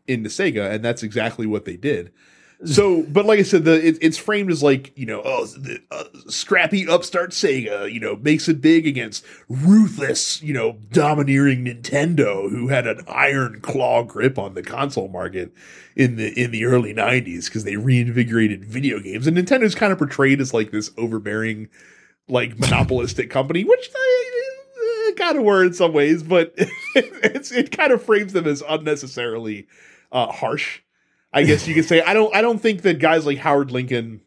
[0.07, 2.11] into Sega, and that's exactly what they did.
[2.65, 5.79] So, but like I said, the it, it's framed as like you know, oh, the
[5.91, 12.49] uh, scrappy upstart Sega, you know, makes it big against ruthless, you know, domineering Nintendo,
[12.49, 15.53] who had an iron claw grip on the console market
[15.95, 19.99] in the in the early '90s because they reinvigorated video games, and Nintendo's kind of
[19.99, 21.69] portrayed as like this overbearing,
[22.27, 26.53] like monopolistic company, which they kind of were in some ways, but
[26.95, 29.67] it's it kind of frames them as unnecessarily
[30.11, 30.81] uh, harsh.
[31.33, 32.01] I guess you could say.
[32.01, 32.33] I don't.
[32.35, 34.21] I don't think that guys like Howard Lincoln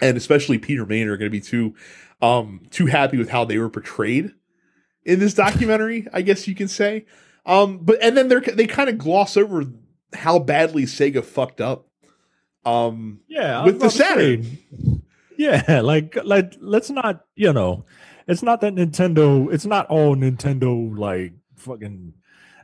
[0.00, 1.74] and especially Peter Maynard are going to be too
[2.20, 4.32] um too happy with how they were portrayed
[5.04, 6.06] in this documentary.
[6.12, 7.06] I guess you can say.
[7.46, 9.64] Um, but and then they're they kind of gloss over
[10.12, 11.86] how badly Sega fucked up.
[12.64, 13.98] Um, Yeah, with the say,
[14.42, 15.02] Saturn.
[15.36, 17.84] Yeah, like like let's not, you know,
[18.26, 22.14] it's not that Nintendo, it's not all Nintendo like fucking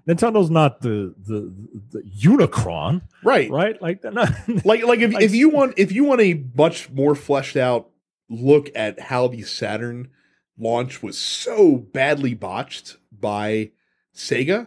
[0.07, 1.53] Nintendo's not the the
[1.93, 3.51] the Unicron, right?
[3.51, 3.81] right?
[3.81, 4.31] Like not
[4.65, 7.89] Like like if Like- if you want if you want a much more fleshed out
[8.29, 10.09] look at how the Saturn
[10.59, 13.71] launch was so badly botched by
[14.15, 14.67] Sega,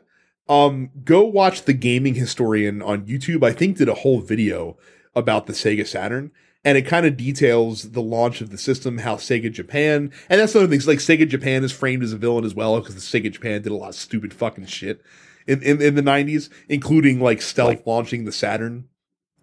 [0.49, 3.43] um, go watch the gaming historian on YouTube.
[3.43, 4.77] I think did a whole video
[5.15, 6.31] about the Sega Saturn.
[6.65, 10.53] And it kind of details the launch of the system, how Sega Japan, and that's
[10.53, 10.85] another thing.
[10.85, 13.71] Like Sega Japan is framed as a villain as well because the Sega Japan did
[13.71, 15.01] a lot of stupid fucking shit
[15.47, 18.87] in in, in the '90s, including like stealth launching the Saturn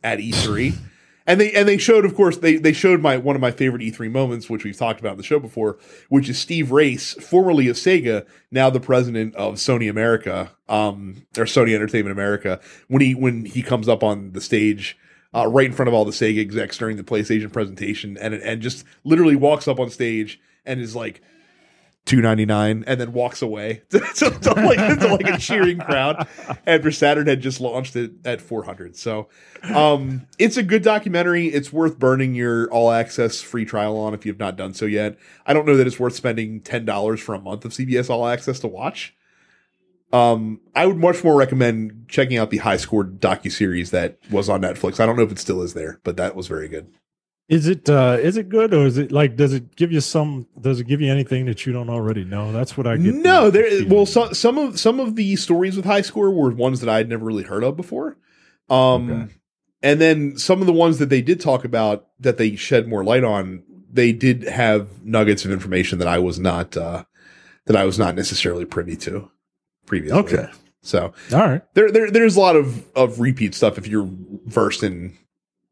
[0.02, 0.74] at E3.
[1.26, 3.80] And they and they showed, of course, they they showed my one of my favorite
[3.80, 5.78] E3 moments, which we've talked about in the show before,
[6.10, 11.44] which is Steve Race, formerly of Sega, now the president of Sony America, um, or
[11.44, 14.98] Sony Entertainment America, when he when he comes up on the stage
[15.34, 18.60] uh, right in front of all the Sega execs during the PlayStation presentation, and and
[18.60, 21.22] just literally walks up on stage and is like,
[22.04, 25.78] two ninety nine, and then walks away to, to, to like to like a cheering
[25.78, 26.26] crowd.
[26.66, 29.28] After Saturn had just launched it at four hundred, so
[29.74, 31.46] um, it's a good documentary.
[31.46, 34.86] It's worth burning your all access free trial on if you have not done so
[34.86, 35.18] yet.
[35.46, 38.26] I don't know that it's worth spending ten dollars for a month of CBS All
[38.26, 39.14] Access to watch.
[40.12, 44.48] Um, I would much more recommend checking out the High Score docu series that was
[44.48, 45.00] on Netflix.
[45.00, 46.92] I don't know if it still is there, but that was very good.
[47.48, 50.46] Is it uh is it good or is it like does it give you some
[50.58, 52.52] does it give you anything that you don't already know?
[52.52, 53.14] That's what I get.
[53.14, 53.86] No, the there.
[53.86, 56.96] Well, so, some of some of the stories with high score were ones that I
[56.96, 58.16] had never really heard of before.
[58.70, 59.32] Um, Okay.
[59.82, 63.04] and then some of the ones that they did talk about that they shed more
[63.04, 63.62] light on,
[63.92, 67.04] they did have nuggets of information that I was not uh,
[67.66, 69.30] that I was not necessarily privy to
[69.84, 70.18] previously.
[70.18, 70.48] Okay.
[70.80, 71.62] so All right.
[71.74, 74.08] there, there there's a lot of of repeat stuff if you're
[74.46, 75.18] versed in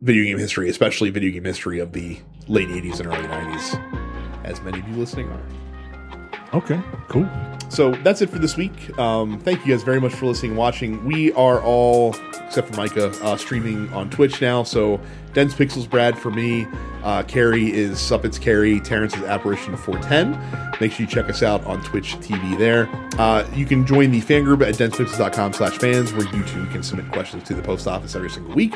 [0.03, 2.19] video game history, especially video game history of the
[2.49, 5.43] late '80s and early '90s, as many of you listening are.
[6.55, 6.81] Okay.
[7.09, 7.27] Cool.
[7.71, 8.99] So that's it for this week.
[8.99, 11.03] Um, thank you guys very much for listening and watching.
[11.07, 12.15] We are all,
[12.45, 14.63] except for Micah, uh, streaming on Twitch now.
[14.63, 15.01] So
[15.33, 16.67] Dense Pixels Brad for me.
[17.03, 18.81] Uh, Carrie is Suppets Carrie.
[18.81, 20.79] Terrence is Apparition 410.
[20.79, 22.91] Make sure you check us out on Twitch TV there.
[23.19, 26.83] Uh, you can join the fan group at densepixels.com slash fans where you too can
[26.83, 28.75] submit questions to the post office every single week.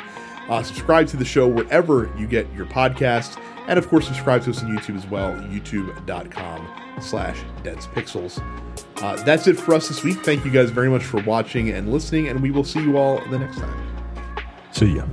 [0.48, 3.40] Uh, subscribe to the show wherever you get your podcasts.
[3.68, 6.68] And of course, subscribe to us on YouTube as well, youtube.com
[7.00, 8.40] slash dense pixels.
[9.02, 10.18] Uh, that's it for us this week.
[10.24, 13.20] Thank you guys very much for watching and listening, and we will see you all
[13.28, 13.86] the next time.
[14.72, 15.04] See ya.